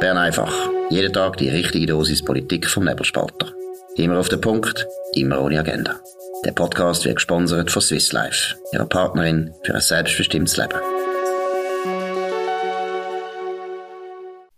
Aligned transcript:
Bern 0.00 0.16
einfach. 0.16 0.54
Jeden 0.90 1.12
Tag 1.12 1.38
die 1.38 1.48
richtige 1.48 1.86
Dosis 1.86 2.24
Politik 2.24 2.68
vom 2.68 2.84
Nebelspalter. 2.84 3.52
Immer 3.96 4.20
auf 4.20 4.28
den 4.28 4.40
Punkt, 4.40 4.86
immer 5.14 5.42
ohne 5.42 5.58
Agenda. 5.58 5.96
Der 6.44 6.52
Podcast 6.52 7.04
wird 7.04 7.16
gesponsert 7.16 7.72
von 7.72 7.82
Swiss 7.82 8.12
Life, 8.12 8.54
ihrer 8.72 8.86
Partnerin 8.86 9.52
für 9.64 9.74
ein 9.74 9.80
selbstbestimmtes 9.80 10.56
Leben. 10.56 10.78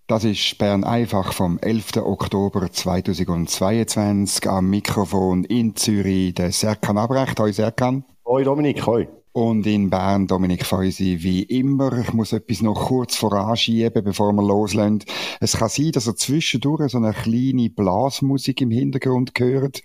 Das 0.08 0.24
ist 0.24 0.58
Bern 0.58 0.84
einfach 0.84 1.32
vom 1.32 1.58
11. 1.58 1.96
Oktober 1.98 2.70
2022 2.70 4.46
am 4.46 4.68
Mikrofon 4.68 5.44
in 5.44 5.74
Zürich 5.74 6.34
der 6.34 6.52
Serkan 6.52 6.98
Abrecht. 6.98 7.40
Hoi 7.40 7.52
Serkan. 7.52 8.04
Hoi 8.26 8.44
Dominik, 8.44 8.84
hoi. 8.86 9.08
Und 9.32 9.64
in 9.64 9.90
Bern, 9.90 10.26
Dominik 10.26 10.66
Feusi, 10.66 11.18
wie 11.20 11.44
immer. 11.44 11.96
Ich 11.98 12.12
muss 12.12 12.32
etwas 12.32 12.62
noch 12.62 12.88
kurz 12.88 13.14
voranschieben, 13.14 14.02
bevor 14.02 14.32
wir 14.32 14.42
loslegen. 14.42 15.04
Es 15.38 15.56
kann 15.56 15.68
sein, 15.68 15.92
dass 15.92 16.08
er 16.08 16.16
zwischendurch 16.16 16.90
so 16.90 16.98
eine 16.98 17.12
kleine 17.12 17.70
Blasmusik 17.70 18.60
im 18.60 18.72
Hintergrund 18.72 19.30
hört. 19.38 19.82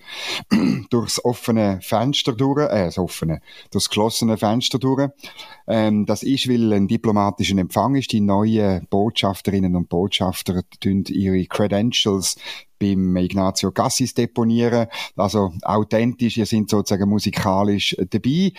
durchs 0.89 1.23
offene 1.23 1.79
Fenster 1.83 2.33
durch, 2.33 2.59
äh, 2.71 2.85
das 2.85 2.97
offene, 2.97 3.39
durchs 3.69 3.89
geschlossene 3.89 4.37
Fenster 4.37 4.79
durch. 4.79 5.09
Ähm, 5.67 6.07
das 6.07 6.23
ist, 6.23 6.49
weil 6.49 6.73
ein 6.73 6.87
diplomatischer 6.87 7.57
Empfang 7.59 7.93
ist. 7.93 8.11
Die 8.13 8.21
neuen 8.21 8.87
Botschafterinnen 8.89 9.75
und 9.75 9.89
Botschafter 9.89 10.63
tun 10.79 11.03
ihre 11.07 11.45
Credentials 11.45 12.35
beim 12.85 13.15
Ignazio 13.17 13.71
Cassis 13.71 14.13
deponieren. 14.13 14.87
Also 15.15 15.53
authentisch, 15.63 16.37
ihr 16.37 16.45
sind 16.45 16.69
sozusagen 16.69 17.09
musikalisch 17.09 17.95
dabei. 18.09 18.51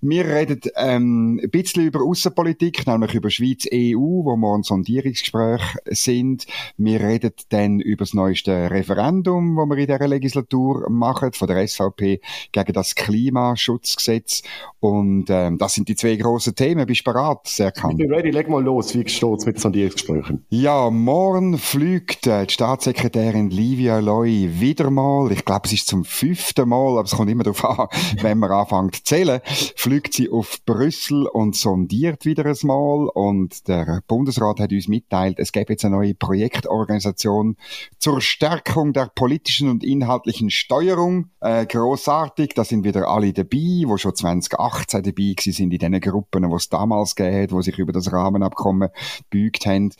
Wir 0.00 0.26
reden 0.26 0.60
ähm, 0.76 1.40
ein 1.42 1.50
bisschen 1.50 1.84
über 1.84 2.02
Außenpolitik, 2.02 2.86
nämlich 2.86 3.14
über 3.14 3.30
Schweiz-EU, 3.30 3.98
wo 3.98 4.36
wir 4.36 4.54
ein 4.54 4.62
Sondierungsgespräch 4.62 5.62
sind. 5.86 6.46
Wir 6.76 7.00
reden 7.00 7.32
dann 7.50 7.80
über 7.80 8.04
das 8.04 8.14
neueste 8.14 8.70
Referendum, 8.70 9.56
das 9.56 9.68
wir 9.68 9.78
in 9.78 9.86
dieser 9.86 10.08
Legislatur 10.08 10.88
machen, 10.90 11.32
von 11.32 11.48
der 11.48 11.66
SVP 11.66 12.20
gegen 12.52 12.72
das 12.72 12.94
Klimaschutzgesetz. 12.94 14.42
Und 14.80 15.26
ähm, 15.30 15.58
das 15.58 15.74
sind 15.74 15.88
die 15.88 15.96
zwei 15.96 16.16
grossen 16.16 16.54
Themen. 16.54 16.86
Bist 16.86 17.06
du 17.06 17.12
bereit, 17.12 17.38
Serkan? 17.44 17.92
Ich 17.92 17.96
bin 17.96 18.12
ready, 18.12 18.30
leg 18.30 18.48
mal 18.48 18.62
los. 18.62 18.94
Wie 18.94 19.08
steht's 19.08 19.46
mit 19.46 19.58
Sondierungsgesprächen? 19.58 20.44
Ja, 20.50 20.90
morgen 20.90 21.58
fliegt 21.58 22.26
äh, 22.26 22.46
die 22.46 22.52
Staatssekretärin 22.52 23.50
Livia 23.74 23.98
Loy 23.98 24.60
wieder 24.60 24.88
mal, 24.88 25.32
ich 25.32 25.44
glaube, 25.44 25.62
es 25.64 25.72
ist 25.72 25.88
zum 25.88 26.04
fünften 26.04 26.68
Mal, 26.68 26.92
aber 26.92 27.02
es 27.02 27.10
kommt 27.10 27.28
immer 27.28 27.42
darauf 27.42 27.64
an, 27.64 27.88
wenn 28.22 28.38
man 28.38 28.52
anfängt 28.52 28.94
zu 28.94 29.02
zählen, 29.02 29.40
fliegt 29.74 30.14
sie 30.14 30.30
auf 30.30 30.64
Brüssel 30.64 31.26
und 31.26 31.56
sondiert 31.56 32.24
wieder 32.24 32.44
einmal 32.46 33.08
und 33.08 33.66
der 33.66 34.00
Bundesrat 34.06 34.60
hat 34.60 34.70
uns 34.70 34.86
mitteilt, 34.86 35.40
es 35.40 35.50
gäbe 35.50 35.72
jetzt 35.72 35.84
eine 35.84 35.96
neue 35.96 36.14
Projektorganisation 36.14 37.56
zur 37.98 38.20
Stärkung 38.20 38.92
der 38.92 39.10
politischen 39.12 39.68
und 39.68 39.82
inhaltlichen 39.82 40.50
Steuerung. 40.50 41.30
Äh, 41.40 41.66
großartig, 41.66 42.54
da 42.54 42.62
sind 42.62 42.84
wieder 42.84 43.08
alle 43.08 43.32
dabei, 43.32 43.82
wo 43.86 43.96
schon 43.96 44.14
2018 44.14 45.02
dabei 45.02 45.34
sind 45.36 45.72
in 45.72 45.80
den 45.80 46.00
Gruppen, 46.00 46.48
wo 46.48 46.54
es 46.54 46.68
damals 46.68 47.16
gegeben 47.16 47.42
hat, 47.42 47.50
wo 47.50 47.60
sich 47.60 47.76
über 47.80 47.92
das 47.92 48.12
Rahmenabkommen 48.12 48.90
bügt 49.30 49.66
haben. 49.66 49.90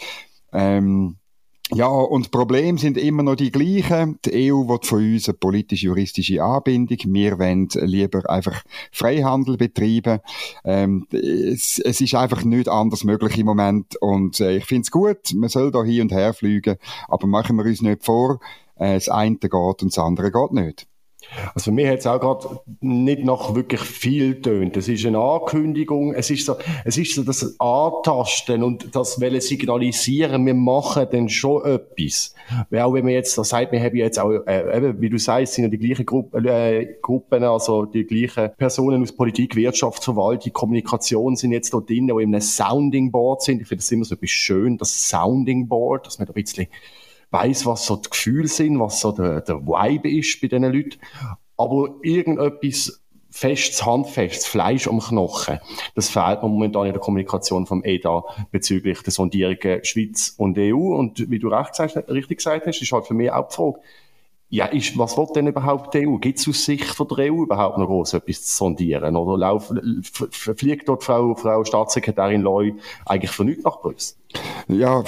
Ähm, 0.52 1.16
ja, 1.72 1.86
und 1.86 2.30
Probleme 2.30 2.78
sind 2.78 2.98
immer 2.98 3.22
noch 3.22 3.36
die 3.36 3.50
gleichen. 3.50 4.18
Die 4.24 4.52
EU 4.52 4.68
will 4.68 4.78
von 4.82 4.98
uns 4.98 5.28
eine 5.28 5.38
politisch-juristische 5.38 6.42
Anbindung. 6.42 6.98
Wir 7.06 7.38
wollen 7.38 7.68
lieber 7.72 8.28
einfach 8.28 8.62
Freihandel 8.92 9.56
betreiben. 9.56 10.20
Ähm, 10.62 11.06
es, 11.10 11.78
es, 11.78 12.02
ist 12.02 12.14
einfach 12.14 12.44
nicht 12.44 12.68
anders 12.68 13.04
möglich 13.04 13.38
im 13.38 13.46
Moment. 13.46 13.96
Und 13.96 14.40
äh, 14.40 14.58
ich 14.58 14.66
finde 14.66 14.82
es 14.82 14.90
gut, 14.90 15.32
man 15.34 15.48
soll 15.48 15.70
da 15.70 15.82
hin 15.82 16.02
und 16.02 16.12
her 16.12 16.34
fliegen, 16.34 16.76
aber 17.08 17.26
machen 17.26 17.56
wir 17.56 17.64
uns 17.64 17.80
nicht 17.80 18.04
vor, 18.04 18.40
äh, 18.76 18.94
das 18.94 19.08
eine 19.08 19.36
geht 19.36 19.52
und 19.54 19.84
das 19.84 19.98
andere 19.98 20.30
geht 20.30 20.52
nicht. 20.52 20.86
Also 21.54 21.72
mich 21.72 21.86
hat 21.86 21.98
es 21.98 22.06
auch 22.06 22.20
gerade 22.20 22.60
nicht 22.80 23.24
nach 23.24 23.54
wirklich 23.54 23.80
viel 23.80 24.40
tönt. 24.40 24.76
Es 24.76 24.88
ist 24.88 25.04
eine 25.06 25.18
Ankündigung, 25.18 26.14
es 26.14 26.30
ist 26.30 26.46
so, 26.46 26.56
es 26.84 26.96
ist 26.96 27.14
so 27.14 27.22
das 27.22 27.58
Antasten 27.58 28.62
und 28.62 28.94
das 28.94 29.20
Welle 29.20 29.40
signalisieren, 29.40 30.44
wir 30.46 30.54
machen 30.54 31.06
dann 31.10 31.28
schon 31.28 31.64
etwas. 31.64 32.34
Weil 32.70 32.82
auch 32.82 32.94
wenn 32.94 33.04
man 33.04 33.14
jetzt 33.14 33.36
da 33.36 33.44
sagt, 33.44 33.72
wir 33.72 33.80
haben 33.80 33.96
jetzt 33.96 34.18
auch, 34.18 34.30
äh, 34.46 34.76
eben, 34.76 35.00
wie 35.00 35.10
du 35.10 35.18
sagst, 35.18 35.54
sind 35.54 35.64
ja 35.64 35.70
die 35.70 35.78
gleichen 35.78 36.06
Gruppen, 36.06 36.44
äh, 36.44 36.96
Gruppen, 37.00 37.42
also 37.44 37.84
die 37.84 38.04
gleichen 38.04 38.50
Personen 38.56 39.02
aus 39.02 39.12
Politik, 39.12 39.56
Wirtschaft, 39.56 40.04
Verwaltung, 40.04 40.52
Kommunikation 40.52 41.36
sind 41.36 41.52
jetzt 41.52 41.72
da 41.72 41.78
drin, 41.78 42.06
die 42.06 42.22
in 42.22 42.34
einem 42.34 42.40
Sounding 42.40 43.10
Board 43.10 43.42
sind. 43.42 43.60
Ich 43.60 43.68
finde 43.68 43.82
das 43.82 43.90
immer 43.92 44.04
so 44.04 44.16
bisschen 44.16 44.28
schön, 44.28 44.78
das 44.78 45.08
Sounding 45.08 45.68
Board, 45.68 46.06
dass 46.06 46.18
man 46.18 46.26
da 46.26 46.32
ein 46.32 46.42
bisschen 46.42 46.66
weiß, 47.34 47.66
was 47.66 47.84
so 47.84 47.96
die 47.96 48.08
Gefühle 48.08 48.48
sind, 48.48 48.78
was 48.78 49.00
so 49.00 49.12
der, 49.12 49.40
der 49.40 49.66
Vibe 49.66 50.10
ist 50.10 50.40
bei 50.40 50.46
diesen 50.46 50.72
Leuten. 50.72 50.98
Aber 51.56 51.94
irgendetwas 52.02 53.02
festes, 53.30 53.84
handfestes 53.84 54.46
Fleisch 54.46 54.86
am 54.86 55.00
Knochen, 55.00 55.58
das 55.96 56.08
fehlt 56.08 56.42
mir 56.42 56.48
momentan 56.48 56.86
in 56.86 56.92
der 56.92 57.00
Kommunikation 57.00 57.66
vom 57.66 57.82
EDA 57.82 58.22
bezüglich 58.52 59.02
der 59.02 59.12
Sondierungen 59.12 59.84
Schweiz 59.84 60.34
und 60.36 60.56
EU. 60.56 60.94
Und 60.94 61.28
wie 61.28 61.40
du 61.40 61.48
recht 61.48 61.74
sagst, 61.74 61.96
richtig 62.08 62.38
gesagt 62.38 62.66
hast, 62.66 62.80
ist 62.80 62.92
halt 62.92 63.06
für 63.06 63.14
mich 63.14 63.32
auch 63.32 63.48
die 63.48 63.54
Frage, 63.54 63.80
ja, 64.54 64.66
ist, 64.66 64.96
was 64.96 65.16
wird 65.16 65.34
denn 65.34 65.48
überhaupt 65.48 65.94
die 65.94 66.06
EU? 66.06 66.16
Gibt 66.18 66.38
es 66.38 66.48
aus 66.48 66.64
Sicht 66.64 66.84
von 66.84 67.08
der 67.08 67.32
EU 67.32 67.42
überhaupt 67.42 67.76
noch 67.76 67.86
groß 67.86 68.14
etwas 68.14 68.44
zu 68.44 68.54
sondieren? 68.54 69.16
Oder 69.16 69.36
lauf, 69.36 69.72
fliegt 70.30 70.88
dort 70.88 71.02
Frau, 71.02 71.34
Frau 71.34 71.64
Staatssekretärin 71.64 72.40
Loy 72.40 72.72
eigentlich 73.04 73.32
für 73.32 73.44
nichts 73.44 73.64
nach 73.64 73.80
Brüssel? 73.80 74.16
Ja, 74.68 75.02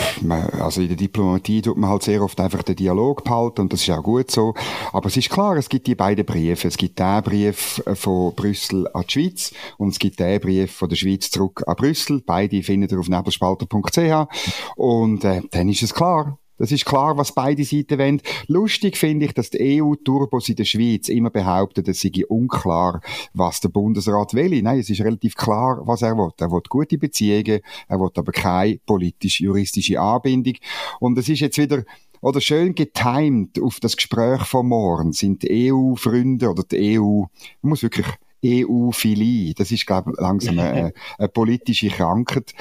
also 0.61 0.81
in 0.81 0.89
der 0.89 0.97
Diplomatie 0.97 1.63
tut 1.63 1.77
man 1.77 1.91
halt 1.91 2.03
sehr 2.03 2.23
oft 2.23 2.41
einfach 2.41 2.65
den 2.65 2.75
Dialog 2.75 3.23
behalten 3.23 3.61
und 3.61 3.73
das 3.73 3.83
ist 3.83 3.91
auch 3.91 4.03
gut 4.03 4.33
so. 4.33 4.55
Aber 4.93 5.07
es 5.07 5.17
ist 5.17 5.31
klar, 5.31 5.57
es 5.57 5.69
gibt 5.69 5.87
die 5.87 5.95
beiden 5.95 6.27
Briefe. 6.27 6.67
Es 6.67 6.77
gibt 6.77 6.99
den 6.99 7.23
Brief 7.23 7.81
von 7.95 8.35
Brüssel 8.35 8.89
an 8.95 9.05
die 9.09 9.13
Schweiz 9.13 9.55
und 9.79 9.91
es 9.91 10.01
gibt 10.01 10.19
den 10.19 10.41
Brief 10.41 10.73
von 10.73 10.89
der 10.89 10.97
Schweiz 10.97 11.31
zurück 11.31 11.63
an 11.69 11.77
Brüssel. 11.77 12.21
Beide 12.27 12.65
findet 12.65 12.91
ihr 12.91 12.99
auf 12.99 13.09
nebelspalter.ch 13.09 14.27
und 14.75 15.25
äh, 15.25 15.43
dann 15.53 15.69
ist 15.69 15.85
es 15.85 15.95
klar. 15.95 16.37
Das 16.59 16.73
ist 16.73 16.85
klar, 16.85 17.17
was 17.17 17.33
beide 17.33 17.65
Seiten 17.65 17.99
wollen. 17.99 18.23
Lustig 18.47 18.97
finde 18.97 19.27
ich, 19.27 19.35
dass 19.35 19.51
die 19.51 19.83
EU-Turbos 19.83 20.49
in 20.49 20.57
der 20.57 20.65
Schweiz 20.65 21.09
immer 21.09 21.31
behaupten, 21.31 21.85
es 21.87 22.01
sei 22.01 22.13
unklar, 22.29 23.01
was 23.35 23.61
der 23.61 23.69
Bundesrat 23.69 24.35
will. 24.35 24.63
Nein, 24.63 24.79
es 24.79 24.91
ist 24.91 25.03
relativ 25.03 25.35
klar, 25.35 25.83
was 25.85 26.03
er 26.03 26.17
will. 26.17 26.31
Er 26.39 26.51
will 26.51 26.63
gute 26.69 26.99
Beziehungen, 26.99 27.61
er 27.89 28.01
will 28.01 28.11
aber 28.15 28.33
keine 28.33 28.79
politisch-juristische 28.87 30.01
Anbindung. 30.01 30.55
Und 31.01 31.19
es 31.19 31.29
ist 31.29 31.41
jetzt 31.41 31.59
wieder, 31.59 31.85
oder 32.21 32.41
schön 32.41 32.75
getimed 32.75 33.61
auf 33.61 33.79
das 33.81 33.97
Gespräch 33.97 34.43
von 34.43 34.69
morgen 34.69 35.13
sind 35.13 35.43
die 35.43 35.73
EU-Freunde 35.73 36.51
oder 36.51 36.63
die 36.63 36.99
EU, 36.99 37.25
man 37.61 37.71
muss 37.71 37.83
wirklich 37.83 38.07
EU-Philie. 38.45 39.55
Das 39.55 39.71
ist, 39.71 39.87
glaube 39.87 40.13
ich, 40.13 40.21
langsam 40.21 40.59
eine, 40.59 40.93
eine, 41.19 41.29
politische 41.29 41.89
Krankheit. 41.89 42.55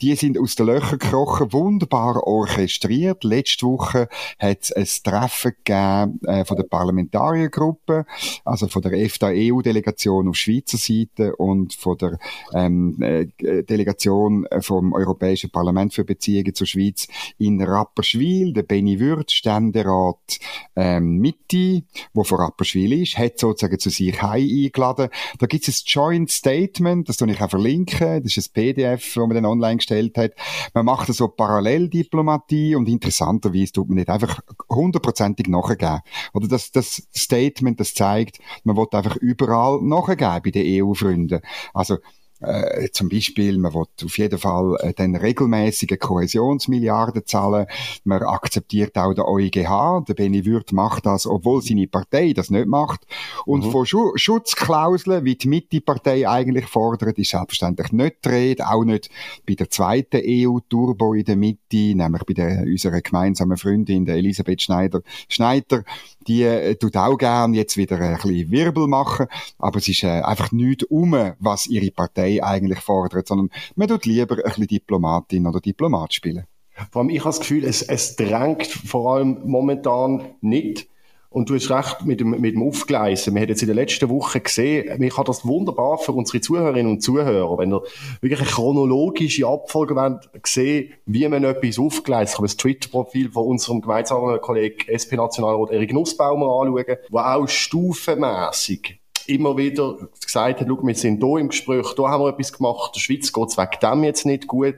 Die 0.00 0.14
sind 0.14 0.38
aus 0.38 0.54
den 0.54 0.66
Löchern 0.66 0.98
gekrochen, 0.98 1.52
wunderbar 1.52 2.26
orchestriert. 2.26 3.24
Letzte 3.24 3.66
Woche 3.66 4.08
hat 4.38 4.58
es 4.62 4.72
ein 4.72 4.86
Treffen 5.02 5.52
gegeben 5.64 6.20
äh, 6.26 6.44
von 6.44 6.56
der 6.56 6.64
Parlamentariergruppe, 6.64 8.06
also 8.44 8.68
von 8.68 8.82
der 8.82 8.92
EFTA-EU-Delegation 8.92 10.28
auf 10.28 10.36
Schweizer 10.36 10.78
Seite 10.78 11.36
und 11.36 11.74
von 11.74 11.96
der 11.98 12.18
ähm, 12.54 12.96
äh, 13.00 13.26
Delegation 13.64 14.46
vom 14.60 14.92
Europäischen 14.92 15.50
Parlament 15.50 15.94
für 15.94 16.04
Beziehungen 16.04 16.54
zur 16.54 16.66
Schweiz 16.66 17.08
in 17.38 17.62
Rapperswil. 17.62 18.52
Der 18.52 18.62
Benny 18.62 19.00
Würth, 19.00 19.32
Ständerat 19.32 20.38
ähm, 20.76 21.18
Mitte, 21.18 21.82
wo 22.12 22.24
von 22.24 22.40
Rapperswil 22.40 23.02
ist, 23.02 23.18
hat 23.18 23.38
sozusagen 23.38 23.78
zu 23.78 23.90
sich 23.90 24.20
heim 24.22 24.40
eingeladen. 24.40 25.08
Da 25.38 25.46
gibt 25.46 25.66
es 25.66 25.80
ein 25.80 25.84
Joint 25.86 26.30
Statement, 26.30 27.08
das 27.08 27.16
tue 27.16 27.30
ich 27.30 27.40
auch 27.40 27.50
verlinken. 27.50 28.22
Das 28.22 28.36
ist 28.36 28.50
ein 28.50 28.52
PDF, 28.52 29.14
das 29.14 29.16
man 29.16 29.30
dann 29.30 29.46
online 29.46 29.76
gestellt 29.76 30.16
hat. 30.16 30.32
Man 30.74 30.86
macht 30.86 31.12
so 31.12 31.28
Paralleldiplomatie 31.28 32.74
und 32.74 32.88
interessanterweise 32.88 33.72
tut 33.72 33.88
man 33.88 33.96
nicht 33.96 34.08
einfach 34.08 34.40
hundertprozentig 34.68 35.48
nachgeben. 35.48 36.00
Oder 36.32 36.48
das, 36.48 36.70
das 36.70 37.02
Statement, 37.14 37.80
das 37.80 37.94
zeigt, 37.94 38.38
man 38.64 38.76
will 38.76 38.86
einfach 38.92 39.16
überall 39.16 39.80
nachgeben 39.82 40.40
bei 40.42 40.50
den 40.50 40.84
EU-Freunden. 40.84 41.40
Also, 41.74 41.98
äh, 42.40 42.88
zum 42.90 43.08
Beispiel, 43.08 43.58
man 43.58 43.74
will 43.74 43.84
auf 44.04 44.18
jeden 44.18 44.38
Fall 44.38 44.76
äh, 44.80 44.92
den 44.94 45.14
regelmäßigen 45.14 45.98
Kohäsionsmilliarden 45.98 47.26
zahlen. 47.26 47.66
Man 48.04 48.22
akzeptiert 48.22 48.96
auch 48.96 49.12
den 49.12 49.24
EuGH. 49.24 50.04
Der 50.08 50.14
Benny 50.14 50.44
Würth 50.46 50.72
macht 50.72 51.06
das, 51.06 51.26
obwohl 51.26 51.62
seine 51.62 51.86
Partei 51.86 52.32
das 52.32 52.50
nicht 52.50 52.66
macht. 52.66 53.06
Und 53.44 53.66
mhm. 53.66 53.70
von 53.70 53.86
Schu 53.86 54.12
Schutzklauseln, 54.16 55.24
wie 55.24 55.34
die 55.34 55.48
Mitte-Partei 55.48 56.28
eigentlich 56.28 56.66
fordert, 56.66 57.18
ist 57.18 57.30
selbstverständlich 57.30 57.92
nicht 57.92 58.24
die 58.24 58.28
Rede. 58.28 58.68
Auch 58.68 58.84
nicht 58.84 59.10
bei 59.46 59.54
der 59.54 59.68
zweiten 59.68 60.22
EU-Turbo 60.24 61.14
in 61.14 61.24
der 61.24 61.36
Mitte, 61.36 61.94
nämlich 61.94 62.24
bei 62.24 62.34
der, 62.34 62.62
unserer 62.62 63.00
gemeinsamen 63.00 63.56
Freundin, 63.56 64.04
der 64.04 64.16
Elisabeth 64.16 64.62
Schneider. 64.62 65.02
Schneider, 65.28 65.84
die 66.26 66.42
äh, 66.42 66.74
tut 66.76 66.96
auch 66.96 67.16
gern 67.16 67.54
jetzt 67.54 67.76
wieder 67.76 67.98
ein 68.00 68.14
bisschen 68.16 68.50
Wirbel 68.50 68.86
machen, 68.86 69.26
aber 69.58 69.78
es 69.78 69.88
ist 69.88 70.04
äh, 70.04 70.20
einfach 70.22 70.52
nichts 70.52 70.84
um, 70.84 71.16
was 71.38 71.66
ihre 71.66 71.90
Partei 71.90 72.29
eigentlich 72.38 72.80
fordert, 72.80 73.26
sondern 73.26 73.50
man 73.74 73.88
tut 73.88 74.06
lieber 74.06 74.36
ein 74.36 74.42
bisschen 74.44 74.66
Diplomatin 74.66 75.46
oder 75.46 75.60
Diplomat 75.60 76.14
spielen. 76.14 76.44
Vor 76.90 77.02
allem, 77.02 77.10
ich 77.10 77.20
habe 77.20 77.30
das 77.30 77.40
Gefühl, 77.40 77.64
es, 77.64 77.82
es 77.82 78.16
drängt 78.16 78.66
vor 78.66 79.14
allem 79.14 79.40
momentan 79.44 80.34
nicht. 80.40 80.88
Und 81.32 81.48
du 81.48 81.54
hast 81.54 81.70
recht 81.70 82.04
mit 82.04 82.18
dem, 82.18 82.30
mit 82.30 82.56
dem 82.56 82.62
Aufgleisen. 82.62 83.34
Wir 83.34 83.42
haben 83.42 83.48
jetzt 83.48 83.62
in 83.62 83.68
der 83.68 83.76
letzten 83.76 84.08
Woche 84.08 84.40
gesehen, 84.40 85.00
ich 85.00 85.16
habe 85.16 85.28
das 85.28 85.46
wunderbar 85.46 85.98
für 85.98 86.10
unsere 86.10 86.40
Zuhörerinnen 86.40 86.90
und 86.90 87.02
Zuhörer, 87.02 87.56
wenn 87.56 87.72
ihr 87.72 87.82
wirklich 88.20 88.40
eine 88.40 88.48
chronologische 88.48 89.46
Abfolge 89.46 89.94
wollt, 89.94 90.28
sehen, 90.44 90.92
wie 91.06 91.28
man 91.28 91.44
etwas 91.44 91.78
aufgleist. 91.78 92.32
Ich 92.32 92.38
habe 92.38 92.48
das 92.48 92.56
Twitter-Profil 92.56 93.30
von 93.30 93.46
unserem 93.46 93.80
gemeinsamen 93.80 94.40
Kollegen 94.40 94.88
SP-Nationalrat 94.90 95.70
Erik 95.70 95.92
Nussbaumer 95.92 96.62
anschauen, 96.62 96.96
wo 97.10 97.18
auch 97.18 97.46
stufenmässig 97.46 98.99
immer 99.30 99.56
wieder 99.56 99.96
gesagt 100.24 100.60
hat, 100.60 100.66
schau, 100.68 100.78
wir 100.82 100.94
sind 100.94 101.22
hier 101.24 101.38
im 101.38 101.48
Gespräch, 101.48 101.86
da 101.96 102.08
haben 102.08 102.22
wir 102.22 102.28
etwas 102.30 102.52
gemacht, 102.52 102.92
der 102.94 103.00
Schweiz 103.00 103.32
geht 103.32 103.48
es 103.48 103.56
wegen 103.56 103.78
dem 103.82 104.04
jetzt 104.04 104.26
nicht 104.26 104.46
gut, 104.46 104.76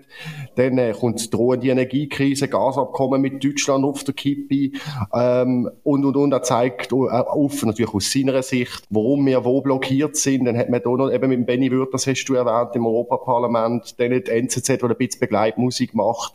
dann 0.56 0.78
äh, 0.78 0.92
kommt 0.92 1.32
drohende 1.32 1.68
Energiekrise, 1.68 2.48
Gasabkommen 2.48 3.20
mit 3.20 3.42
Deutschland 3.44 3.84
auf 3.84 4.04
der 4.04 4.14
Kippe 4.14 4.78
ähm, 5.14 5.70
und 5.82 6.04
und 6.04 6.16
und, 6.16 6.32
er 6.32 6.42
zeigt 6.42 6.92
äh, 6.92 6.96
auf, 6.96 7.62
natürlich 7.64 7.94
aus 7.94 8.12
seiner 8.12 8.42
Sicht, 8.42 8.84
warum 8.90 9.26
wir 9.26 9.44
wo 9.44 9.60
blockiert 9.60 10.16
sind, 10.16 10.44
dann 10.44 10.56
hat 10.56 10.70
man 10.70 10.82
da 10.82 10.90
noch 10.90 11.10
eben 11.10 11.28
mit 11.28 11.46
Benny 11.46 11.70
Würth, 11.70 11.92
das 11.92 12.06
hast 12.06 12.24
du 12.24 12.34
erwähnt, 12.34 12.76
im 12.76 12.86
Europaparlament, 12.86 13.98
dann 13.98 14.10
die 14.10 14.30
NZZ, 14.30 14.68
die 14.68 14.84
ein 14.84 14.96
bisschen 14.96 15.20
Begleitmusik 15.20 15.94
macht, 15.94 16.34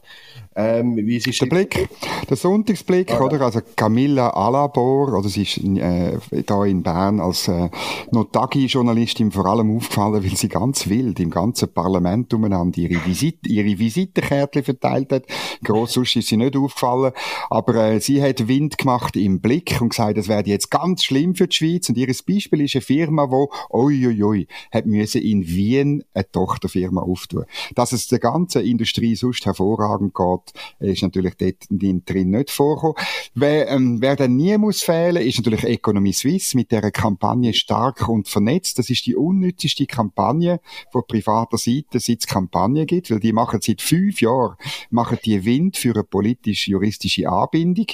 ähm, 0.58 0.96
wie 0.98 1.18
ist 1.18 1.40
der 1.40 1.46
Blick, 1.46 1.88
der 2.28 2.36
Sonntagsblick, 2.36 3.12
ja. 3.12 3.22
oder? 3.22 3.42
Also 3.42 3.62
Camilla 3.76 4.32
Alabor, 4.32 5.16
oder 5.16 5.30
sie 5.30 5.44
ist 5.44 5.58
äh, 5.58 6.18
da 6.46 6.66
in 6.66 6.82
Bern 6.82 7.20
als 7.20 7.48
äh, 7.48 7.70
Notagi-Journalistin 8.12 9.32
vor 9.32 9.46
allem 9.46 9.78
aufgefallen, 9.78 10.24
weil 10.24 10.36
sie 10.36 10.50
ganz 10.50 10.90
wild 10.90 11.20
im 11.20 11.30
ganzen 11.30 11.72
Parlament 11.72 12.34
umeinander 12.34 12.80
ihre, 12.80 13.06
Visit 13.06 13.46
ihre 13.46 13.78
Visitenkärtchen 13.78 14.64
verteilt 14.64 15.12
hat. 15.12 15.26
Gross 15.64 15.94
sonst 15.94 16.16
ist 16.16 16.28
sie 16.28 16.38
nicht 16.38 16.58
aufgefallen, 16.58 17.12
aber 17.52 17.76
äh, 17.76 18.00
sie 18.00 18.20
hat 18.22 18.48
Wind 18.48 18.80
gemacht 18.80 19.16
im 19.16 19.40
Blick 19.42 19.80
und 19.80 19.90
gesagt, 19.90 20.18
das 20.18 20.28
werde 20.28 20.50
jetzt 20.50 20.72
ganz 20.72 21.04
schlimm 21.04 21.36
für 21.36 21.48
die 21.48 21.56
Schweiz. 21.56 21.88
Und 21.88 21.98
ihr 22.00 22.08
Beispiel 22.08 22.62
ist 22.62 22.76
eine 22.76 22.82
Firma, 22.82 23.30
oi, 23.70 24.24
oi, 24.24 24.48
hat 24.72 24.88
müssen 24.88 25.22
in 25.22 25.48
Wien 25.48 26.04
eine 26.16 26.32
Tochterfirma 26.32 27.02
auftun. 27.02 27.46
Dass 27.76 27.92
es 27.92 28.08
der 28.08 28.20
ganzen 28.20 28.64
Industrie 28.64 29.16
sonst 29.16 29.46
hervorragend 29.46 30.16
geht, 30.16 30.47
ist 30.80 31.02
natürlich 31.02 31.36
dort 31.36 31.56
drin 31.70 32.30
nicht 32.30 32.52
vorgekommen. 32.52 32.96
Wer, 33.34 33.70
ähm, 33.70 34.02
wer 34.02 34.16
dann 34.16 34.36
nie 34.36 34.58
muss 34.58 34.82
fehlen, 34.82 35.18
ist 35.18 35.38
natürlich 35.38 35.64
Economy 35.64 36.14
Suisse 36.14 36.56
mit 36.56 36.72
der 36.72 36.92
Kampagne 36.92 37.54
stark 37.54 38.08
und 38.08 38.28
vernetzt. 38.28 38.80
Das 38.80 38.90
ist 38.90 39.06
die 39.06 39.16
unnützeste 39.16 39.86
Kampagne 39.86 40.60
von 40.92 41.04
privater 41.08 41.58
Seite, 41.58 42.00
seit 42.00 42.20
es 42.22 42.28
Kampagne 42.28 42.86
gibt, 42.86 43.12
weil 43.12 43.20
die 43.20 43.34
machen 43.34 43.60
seit 43.62 43.82
fünf 43.82 44.22
Jahren, 44.22 44.56
machen 44.90 45.18
die 45.24 45.44
Wind 45.46 45.78
für 45.78 45.94
eine 45.94 46.04
politisch-juristische 46.04 47.30
Anbindung. 47.30 47.88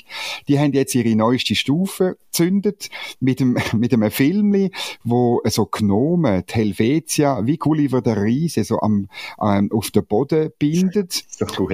Die 0.47 0.59
haben 0.59 0.73
jetzt 0.73 0.95
ihre 0.95 1.15
neueste 1.15 1.55
Stufe 1.55 2.17
gezündet 2.25 2.89
mit 3.19 3.41
einem, 3.41 3.57
mit 3.77 3.94
einem 3.94 4.11
Film, 4.11 4.69
wo 5.03 5.41
so 5.45 5.65
Gnome, 5.65 6.44
die 6.44 6.53
Helvetia, 6.53 7.45
wie 7.45 7.57
Gulliver 7.57 8.01
der 8.01 8.21
Riese, 8.21 8.63
so 8.63 8.79
am, 8.79 9.07
ähm, 9.41 9.71
auf 9.71 9.91
den 9.91 10.05
Boden 10.05 10.51
bindet. 10.59 11.23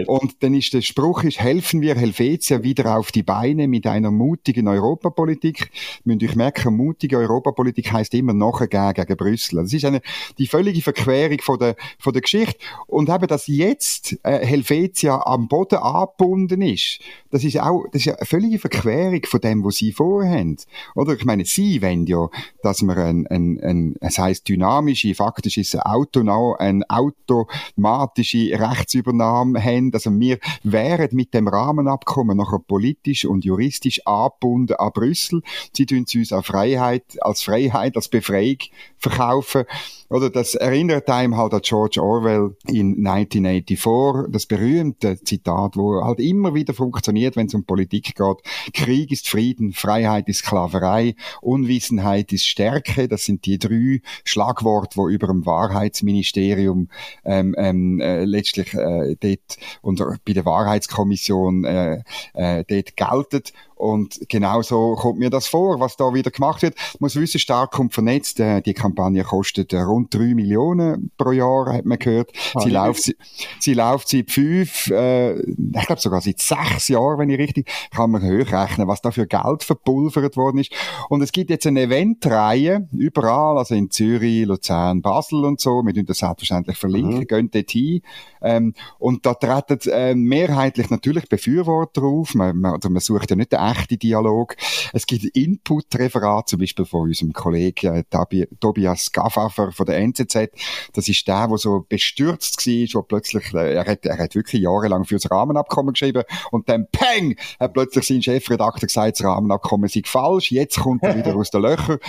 Und 0.07 0.43
dann 0.43 0.53
ist 0.59 0.73
der 0.73 0.81
Spruch 0.81 1.23
ist, 1.23 1.39
helfen 1.39 1.81
wir 1.81 1.95
Helvetia 1.95 2.63
wieder 2.63 2.97
auf 2.97 3.11
die 3.11 3.23
Beine 3.23 3.67
mit 3.67 3.87
einer 3.87 4.11
mutigen 4.11 4.67
Europapolitik. 4.67 5.71
Müsst 6.03 6.21
euch 6.21 6.35
merken, 6.35 6.75
mutige 6.75 7.17
Europapolitik 7.17 7.93
heißt 7.93 8.13
immer 8.13 8.33
nachgehen 8.33 8.93
gegen 8.93 9.15
Brüssel. 9.15 9.63
Das 9.63 9.71
ist 9.71 9.85
eine, 9.85 10.01
die 10.37 10.47
völlige 10.47 10.81
Verquerung 10.81 11.39
von 11.41 11.57
der, 11.57 11.75
von 11.97 12.11
der 12.11 12.21
Geschichte. 12.21 12.57
Und 12.87 13.09
eben, 13.09 13.27
dass 13.27 13.47
jetzt 13.47 14.19
äh, 14.23 14.45
Helvetia 14.45 15.21
am 15.25 15.47
Boden 15.47 15.77
angebunden 15.77 16.61
ist, 16.61 16.99
das 17.31 17.45
ist 17.45 17.59
auch, 17.59 17.85
das 17.91 18.05
ist 18.05 18.17
eine 18.17 18.25
völlige 18.25 18.59
Verquerung 18.59 19.21
von 19.25 19.39
dem, 19.39 19.63
was 19.63 19.77
sie 19.77 19.93
vorhaben. 19.93 20.57
Oder? 20.93 21.13
Ich 21.13 21.25
meine, 21.25 21.45
sie 21.45 21.81
wollen 21.81 22.05
ja, 22.05 22.27
dass 22.63 22.81
man 22.81 22.97
ein, 22.97 23.27
ein, 23.27 23.59
ein 23.63 23.95
es 24.01 24.19
heisst 24.19 24.49
dynamische, 24.49 25.15
faktisch 25.15 25.57
ist 25.57 25.73
es 25.73 25.79
autonom, 25.79 26.55
eine 26.59 26.83
automatische 26.89 28.59
Rechtsübernahme 28.59 29.63
haben, 29.63 29.91
also 29.93 30.11
wir 30.19 30.37
wären 30.63 31.09
mit 31.11 31.33
dem 31.33 31.47
Rahmenabkommen 31.47 32.37
nachher 32.37 32.59
politisch 32.59 33.25
und 33.25 33.45
juristisch 33.45 34.05
angebunden 34.05 34.75
an 34.75 34.91
Brüssel. 34.93 35.41
Sie 35.73 35.85
tun 35.85 36.05
uns 36.15 36.33
als 36.33 36.45
Freiheit, 36.45 37.03
als 37.21 37.41
Freiheit, 37.43 37.95
als 37.95 38.07
Befreiung 38.07 38.57
verkaufen. 38.97 39.63
Oder 40.09 40.31
das 40.31 40.55
erinnert 40.55 41.07
einem 41.09 41.37
halt 41.37 41.53
an 41.53 41.61
George 41.63 42.01
Orwell 42.01 42.55
in 42.67 43.05
1984, 43.05 44.31
das 44.31 44.47
berühmte 44.47 45.21
Zitat, 45.23 45.77
wo 45.77 46.03
halt 46.03 46.19
immer 46.19 46.55
wieder 46.55 46.73
funktioniert, 46.73 47.35
wenn 47.35 47.45
es 47.45 47.53
um 47.53 47.63
Politik 47.63 48.15
geht. 48.15 48.73
Krieg 48.73 49.11
ist 49.11 49.29
Frieden, 49.29 49.71
Freiheit 49.71 50.27
ist 50.27 50.39
Sklaverei, 50.39 51.15
Unwissenheit 51.41 52.33
ist 52.33 52.47
Stärke. 52.47 53.07
Das 53.07 53.25
sind 53.25 53.45
die 53.45 53.59
drei 53.59 54.01
Schlagworte, 54.23 54.97
wo 54.97 55.09
über 55.09 55.27
dem 55.27 55.45
Wahrheitsministerium 55.45 56.89
ähm, 57.23 57.53
ähm, 57.57 57.99
äh, 57.99 58.25
letztlich 58.25 58.73
äh, 58.73 59.15
dort 59.19 59.57
und 59.81 60.01
bei 60.25 60.33
der 60.39 60.45
Wahrheitskommission 60.45 61.63
äh, 61.65 62.01
äh, 62.33 62.63
dort 62.67 62.95
gelten. 62.95 63.43
Und 63.79 64.19
genau 64.27 64.61
so 64.61 64.95
kommt 64.95 65.19
mir 65.19 65.29
das 65.29 65.47
vor, 65.47 65.79
was 65.79 65.95
da 65.95 66.13
wieder 66.13 66.31
gemacht 66.31 66.63
wird. 66.63 66.75
Man 66.75 67.05
muss 67.05 67.15
wissen, 67.15 67.39
stark 67.39 67.79
und 67.79 67.93
vernetzt. 67.93 68.41
Äh, 68.41 68.61
die 68.61 68.73
Kampagne 68.73 69.23
kostet 69.23 69.71
äh, 69.71 69.79
rund 69.79 70.13
drei 70.13 70.33
Millionen 70.35 71.11
pro 71.17 71.31
Jahr, 71.31 71.71
hat 71.71 71.85
man 71.85 71.97
gehört. 71.97 72.29
Ah, 72.55 72.59
sie, 72.59 72.71
läuft, 72.71 73.03
sie, 73.03 73.15
sie 73.61 73.73
läuft 73.73 74.09
seit 74.09 74.31
fünf, 74.31 74.87
äh, 74.91 75.39
ich 75.39 75.85
glaube 75.85 76.01
sogar 76.01 76.19
seit 76.19 76.39
sechs 76.39 76.89
Jahren, 76.89 77.19
wenn 77.19 77.29
ich 77.29 77.39
richtig, 77.39 77.71
kann 77.91 78.11
man 78.11 78.21
hochrechnen, 78.21 78.85
was 78.89 79.01
da 79.01 79.11
für 79.11 79.25
Geld 79.25 79.63
verpulvert 79.63 80.35
worden 80.35 80.57
ist. 80.57 80.73
Und 81.07 81.21
es 81.21 81.31
gibt 81.31 81.49
jetzt 81.49 81.65
eine 81.65 81.83
Eventreihe, 81.83 82.89
überall, 82.91 83.59
also 83.59 83.75
in 83.75 83.89
Zürich, 83.89 84.45
Luzern, 84.45 85.01
Basel 85.01 85.45
und 85.45 85.61
so. 85.61 85.81
Wir 85.85 85.93
tun 85.93 86.05
das 86.05 86.17
selbstverständlich 86.17 86.75
verlinken, 86.75 87.19
mhm. 87.19 87.27
gehen 87.27 87.49
dort 87.49 87.71
hin. 87.71 88.01
Ähm, 88.41 88.73
und 88.97 89.25
da 89.25 89.35
treten 89.35 89.89
äh, 89.89 90.15
mehrheitlich 90.15 90.89
natürlich 90.89 91.29
Befürworter 91.29 92.03
auf. 92.03 92.35
Man, 92.35 92.57
man, 92.57 92.73
also 92.73 92.89
man 92.89 92.99
sucht 92.99 93.29
ja 93.29 93.37
nicht 93.37 93.53
den 93.53 93.68
echten 93.71 93.99
Dialog. 93.99 94.55
Es 94.93 95.05
gibt 95.05 95.23
Input-Referat, 95.23 96.49
zum 96.49 96.59
Beispiel 96.59 96.85
von 96.85 97.01
unserem 97.01 97.33
Kollegen 97.33 98.03
äh, 98.11 98.45
Tobias 98.59 99.11
Gaffafer 99.11 99.71
von 99.71 99.85
der 99.85 99.97
NZZ. 99.97 100.49
Das 100.93 101.07
ist 101.07 101.27
der, 101.27 101.47
der 101.47 101.57
so 101.57 101.85
bestürzt 101.87 102.65
war, 102.65 102.87
wo 102.93 103.03
plötzlich, 103.03 103.53
äh, 103.53 103.75
er, 103.75 103.85
hat, 103.85 104.05
er 104.05 104.17
hat 104.17 104.35
wirklich 104.35 104.61
jahrelang 104.61 105.05
für 105.05 105.15
das 105.15 105.29
Rahmenabkommen 105.29 105.93
geschrieben 105.93 106.23
und 106.51 106.69
dann 106.69 106.87
Peng! 106.91 107.35
hat 107.59 107.73
plötzlich 107.73 108.07
sein 108.07 108.21
Chefredakteur 108.21 108.87
gesagt, 108.87 109.19
das 109.19 109.25
Rahmenabkommen 109.25 109.89
sei 109.89 110.01
falsch. 110.05 110.51
Jetzt 110.51 110.79
kommt 110.79 111.03
er 111.03 111.15
wieder 111.15 111.35
aus 111.35 111.51
den 111.51 111.61
Löchern. 111.61 111.99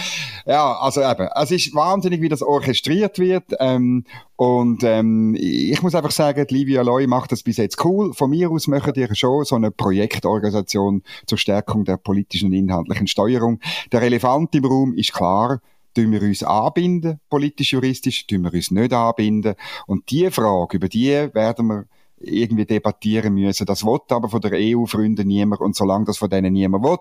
Ja, 0.46 0.78
also 0.78 1.02
eben, 1.02 1.28
es 1.34 1.50
ist 1.50 1.74
wahnsinnig, 1.74 2.20
wie 2.20 2.28
das 2.28 2.42
orchestriert 2.42 3.18
wird. 3.18 3.44
Ähm, 3.58 4.04
und 4.40 4.84
ähm, 4.84 5.36
ich 5.38 5.82
muss 5.82 5.94
einfach 5.94 6.12
sagen, 6.12 6.46
Livia 6.48 6.80
Loy 6.80 7.06
macht 7.06 7.30
das 7.30 7.42
bis 7.42 7.58
jetzt 7.58 7.84
cool. 7.84 8.14
Von 8.14 8.30
mir 8.30 8.50
aus 8.50 8.68
möchten 8.68 8.98
ihr 8.98 9.14
schon 9.14 9.44
so 9.44 9.54
eine 9.54 9.70
Projektorganisation 9.70 11.02
zur 11.26 11.36
Stärkung 11.36 11.84
der 11.84 11.98
politischen 11.98 12.46
und 12.46 12.54
inhaltlichen 12.54 13.06
Steuerung. 13.06 13.60
Der 13.92 14.00
Elefant 14.00 14.54
im 14.54 14.64
Raum 14.64 14.94
ist 14.94 15.12
klar. 15.12 15.60
Tun 15.94 16.10
wir 16.10 16.22
uns 16.22 16.42
anbinden, 16.42 17.20
politisch-juristisch, 17.28 18.26
tun 18.28 18.44
wir 18.44 18.54
uns 18.54 18.70
nicht 18.70 18.94
anbinden. 18.94 19.56
Und 19.86 20.10
die 20.10 20.30
Frage, 20.30 20.78
über 20.78 20.88
die 20.88 21.10
werden 21.34 21.66
wir 21.66 21.84
irgendwie 22.18 22.64
debattieren 22.64 23.34
müssen. 23.34 23.66
Das 23.66 23.84
will 23.84 24.00
aber 24.08 24.30
von 24.30 24.40
der 24.40 24.52
EU-Freunden 24.54 25.28
niemand. 25.28 25.60
Und 25.60 25.76
solange 25.76 26.06
das 26.06 26.16
von 26.16 26.30
denen 26.30 26.54
niemand 26.54 26.82
will, 26.82 26.96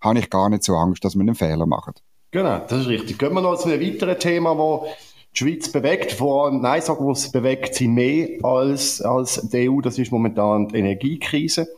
habe 0.00 0.18
ich 0.18 0.28
gar 0.28 0.48
nicht 0.48 0.64
so 0.64 0.74
Angst, 0.74 1.04
dass 1.04 1.14
wir 1.14 1.20
einen 1.20 1.36
Fehler 1.36 1.66
machen. 1.66 1.94
Genau, 2.32 2.58
das 2.58 2.80
ist 2.80 2.88
richtig. 2.88 3.16
Gehen 3.16 3.34
wir 3.34 3.42
noch 3.42 3.56
zu 3.58 3.68
einem 3.68 3.80
weiteren 3.80 4.18
Thema, 4.18 4.58
wo 4.58 4.86
die 5.32 5.38
Schweiz 5.38 5.70
bewegt. 5.70 6.12
Vor 6.12 6.46
allem, 6.46 6.60
nein, 6.60 6.82
sagen 6.82 7.06
wir, 7.06 7.12
es 7.12 7.30
bewegt 7.30 7.74
sie 7.74 7.88
mehr 7.88 8.44
als, 8.44 9.00
als 9.00 9.48
die 9.50 9.70
EU. 9.70 9.80
Das 9.80 9.98
ist 9.98 10.10
momentan 10.12 10.68
die 10.68 10.78
Energiekrise. 10.78 11.68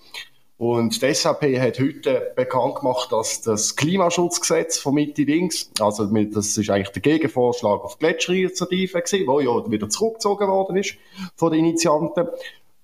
Und 0.62 1.02
die 1.02 1.12
SAP 1.12 1.59
hat 1.59 1.80
heute 1.80 2.32
bekannt 2.37 2.76
gemacht, 2.76 3.11
dass 3.11 3.40
das 3.40 3.75
Klimaschutzgesetz 3.75 4.78
von 4.78 4.94
Mitte 4.94 5.25
links, 5.25 5.68
also 5.80 6.06
das 6.06 6.56
ist 6.56 6.71
eigentlich 6.71 6.90
der 6.90 7.02
Gegenvorschlag 7.02 7.82
auf 7.82 7.97
die 7.97 8.06
Gletscherinitiative 8.06 9.02
gewesen, 9.02 9.26
wo 9.26 9.40
ja 9.40 9.68
wieder 9.68 9.88
zurückgezogen 9.88 10.47
worden 10.47 10.76
ist 10.76 10.94
von 11.35 11.50
den 11.50 11.64
Initianten 11.64 12.28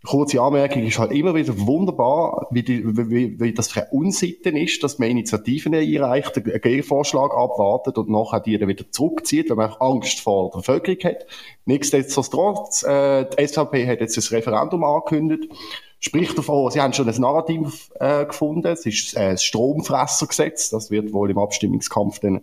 kurze 0.05 0.40
Anmerkung 0.40 0.85
ist 0.85 0.99
halt 0.99 1.12
immer 1.12 1.35
wieder 1.35 1.59
wunderbar, 1.59 2.47
wie, 2.50 2.62
die, 2.62 2.85
wie, 2.87 3.40
wie 3.40 3.52
das 3.52 3.71
für 3.71 3.88
Unsitten 3.90 4.57
ist, 4.57 4.83
dass 4.83 4.99
man 4.99 5.09
Initiativen 5.09 5.75
einreicht, 5.75 6.37
einen 6.37 6.61
Gegenvorschlag 6.61 7.33
abwartet 7.35 7.99
und 7.99 8.09
nachher 8.09 8.40
die 8.40 8.57
dann 8.59 8.69
wieder 8.69 8.90
zurückzieht, 8.90 9.50
weil 9.50 9.57
man 9.57 9.73
Angst 9.81 10.21
vor 10.21 10.50
der 10.50 10.59
Bevölkerung 10.59 11.02
hat. 11.05 11.26
Nichtsdestotrotz, 11.64 12.85
äh, 12.85 13.26
die 13.26 13.47
SVP 13.47 13.87
hat 13.87 14.00
jetzt 14.00 14.17
das 14.17 14.31
Referendum 14.31 14.85
angekündigt 14.85 15.52
spricht 16.00 16.38
davon, 16.38 16.71
sie 16.71 16.81
haben 16.81 16.93
schon 16.93 17.09
ein 17.09 17.21
Narrativ 17.21 17.90
äh, 17.99 18.25
gefunden, 18.25 18.67
es 18.67 18.87
ist 18.87 19.17
äh, 19.17 19.33
das 19.33 19.43
Stromfressergesetz, 19.43 20.71
das 20.71 20.90
wird 20.90 21.12
wohl 21.12 21.31
im 21.31 21.38
Abstimmungskampf 21.38 22.21
dann 22.21 22.43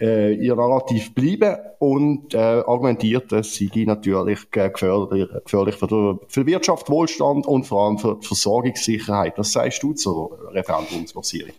äh, 0.00 0.34
ihr 0.34 0.54
Narrativ 0.54 1.14
bleiben 1.14 1.56
und 1.78 2.34
äh, 2.34 2.38
argumentiert, 2.38 3.32
es 3.32 3.56
sei 3.56 3.84
natürlich 3.84 4.40
äh, 4.54 4.70
gefährlich, 4.70 5.28
gefährlich 5.44 5.74
für, 5.74 6.20
für 6.28 6.46
Wirtschaft, 6.46 6.88
Wohlstand 6.88 7.46
und 7.46 7.64
vor 7.64 7.86
allem 7.86 7.98
für 7.98 8.18
die 8.20 8.26
Versorgungssicherheit. 8.26 9.38
Was 9.38 9.52
sagst 9.52 9.82
du 9.82 9.92
zur 9.92 10.52
Referendumsversierung? 10.52 11.54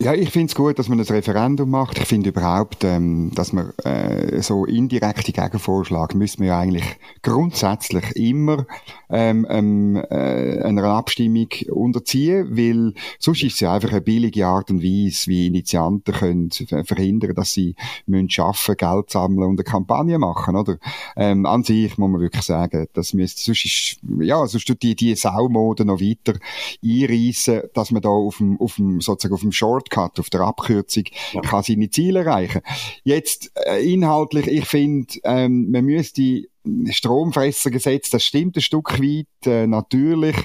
Ja, 0.00 0.14
ich 0.14 0.30
finde 0.30 0.46
es 0.46 0.54
gut, 0.54 0.78
dass 0.78 0.88
man 0.88 1.00
ein 1.00 1.06
Referendum 1.06 1.70
macht. 1.70 1.98
Ich 1.98 2.04
finde 2.04 2.28
überhaupt, 2.28 2.84
ähm, 2.84 3.32
dass 3.34 3.52
man 3.52 3.72
äh, 3.78 4.40
so 4.42 4.64
indirekte 4.64 5.32
Gegenvorschläge 5.32 6.16
müssen 6.16 6.42
wir 6.42 6.50
ja 6.50 6.60
eigentlich 6.60 6.84
grundsätzlich 7.22 8.14
immer 8.14 8.64
ähm, 9.10 9.44
ähm, 9.50 9.96
äh, 9.96 10.62
einer 10.62 10.84
Abstimmung 10.84 11.48
unterziehen, 11.68 12.56
weil 12.56 12.94
sonst 13.18 13.42
ist 13.42 13.54
es 13.54 13.60
ja 13.60 13.74
einfach 13.74 13.90
eine 13.90 14.00
billige 14.00 14.46
Art 14.46 14.70
und 14.70 14.84
Weise, 14.84 15.26
wie 15.30 15.48
Initianten 15.48 16.14
können 16.14 16.50
verhindern, 16.50 17.34
dass 17.34 17.54
sie 17.54 17.74
müssen 18.06 18.30
schaffen, 18.30 18.76
Geld 18.76 19.10
sammeln 19.10 19.48
und 19.48 19.58
eine 19.58 19.64
Kampagne 19.64 20.16
machen, 20.20 20.54
oder? 20.54 20.78
Ähm, 21.16 21.44
an 21.44 21.64
sich 21.64 21.98
muss 21.98 22.08
man 22.08 22.20
wirklich 22.20 22.44
sagen, 22.44 22.86
das 22.92 23.14
müsste, 23.14 23.42
sonst 23.42 23.64
ist, 23.64 23.96
ja, 24.20 24.46
sonst 24.46 24.68
tut 24.68 24.80
die, 24.80 24.94
die 24.94 25.16
Saumode 25.16 25.84
noch 25.84 26.00
weiter 26.00 26.38
einreissen, 26.84 27.62
dass 27.74 27.90
man 27.90 28.02
da 28.02 28.10
auf 28.10 28.36
dem, 28.36 28.60
auf 28.60 28.76
dem, 28.76 29.00
sozusagen 29.00 29.34
auf 29.34 29.40
dem 29.40 29.50
Short 29.50 29.87
Shortcut, 29.88 30.20
auf 30.20 30.30
der 30.30 30.40
Abkürzung, 30.42 31.04
ja. 31.32 31.40
kann 31.40 31.62
seine 31.62 31.90
Ziele 31.90 32.20
erreichen. 32.20 32.60
Jetzt 33.04 33.52
äh, 33.66 33.80
inhaltlich, 33.92 34.46
ich 34.46 34.66
finde, 34.66 35.14
ähm, 35.24 35.70
man 35.70 35.84
müsste 35.84 36.44
Stromfressergesetz, 36.90 38.10
das 38.10 38.24
stimmt 38.24 38.56
ein 38.56 38.60
Stück 38.60 38.98
weit 39.00 39.46
äh, 39.46 39.66
natürlich, 39.66 40.36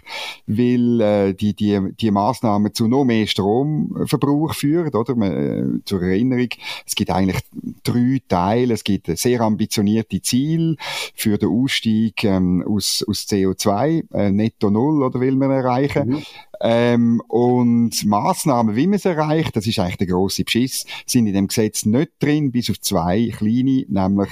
weil 0.48 1.02
äh, 1.02 1.34
die, 1.34 1.54
die, 1.54 1.94
die 2.00 2.12
Maßnahmen 2.12 2.74
zu 2.74 2.88
noch 2.88 3.04
mehr 3.04 3.28
Stromverbrauch 3.28 4.54
führen, 4.54 4.94
oder? 4.94 5.16
Man, 5.16 5.32
äh, 5.32 5.84
zur 5.84 6.02
Erinnerung, 6.02 6.50
es 6.86 6.96
gibt 6.96 7.10
eigentlich 7.10 7.42
drei 7.84 8.22
Teile. 8.28 8.74
Es 8.74 8.86
gibt 8.86 9.08
sehr 9.18 9.42
ambitionierte 9.42 10.22
Ziele 10.22 10.78
für 11.14 11.38
den 11.38 11.50
Ausstieg 11.50 12.24
ähm, 12.24 12.64
aus, 12.66 13.04
aus 13.08 13.26
CO2, 13.28 14.14
äh, 14.14 14.32
Netto 14.32 14.70
Null, 14.70 15.04
oder 15.04 15.20
will 15.20 15.36
man 15.36 15.52
erreichen. 15.52 16.10
Mhm. 16.10 16.24
Ähm, 16.66 17.22
und 17.28 18.06
Maßnahmen, 18.06 18.78
wie 18.78 18.88
man 18.88 18.96
es 18.96 19.04
erreicht, 19.04 19.58
das 19.58 19.68
ist 19.68 19.80
eigentlich 19.80 19.98
der 19.98 20.08
grosse 20.08 20.46
Beschiss, 20.46 20.86
sind 21.06 21.28
in 21.28 21.34
dem 21.34 21.50
Gesetz 21.50 21.86
nicht 21.86 22.14
drin, 22.20 22.54
bis 22.54 22.70
auf 22.70 22.80
zwei 22.80 23.34
kleine, 23.36 23.86
nämlich, 23.90 24.30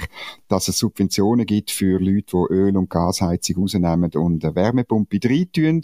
dass 0.48 0.66
es 0.66 0.78
Subventionen 0.78 1.44
gibt 1.44 1.70
für 1.70 2.00
Leute, 2.00 2.24
die 2.32 2.54
Öl- 2.54 2.76
und 2.78 2.88
Gasheizung 2.88 3.56
rausnehmen 3.56 4.10
und 4.14 4.42
eine 4.46 4.54
Wärmepumpe 4.54 5.20
reintun. 5.22 5.82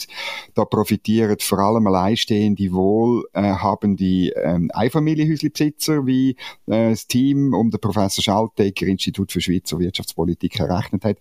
Da 0.54 0.64
profitieren 0.64 1.36
vor 1.38 1.58
allem 1.58 1.86
alleinstehende, 1.86 2.72
wohlhabende 2.72 4.30
ähm, 4.42 4.70
Einfamilienhäuslebesitzer, 4.72 6.06
wie 6.06 6.30
äh, 6.66 6.90
das 6.90 7.06
Team 7.06 7.52
um 7.52 7.70
den 7.70 7.78
Professor 7.78 8.24
Schaltegger, 8.24 8.86
Institut 8.86 9.32
für 9.32 9.42
Schweizer 9.42 9.78
Wirtschaftspolitik, 9.78 10.58
errechnet 10.58 11.04
hat. 11.04 11.18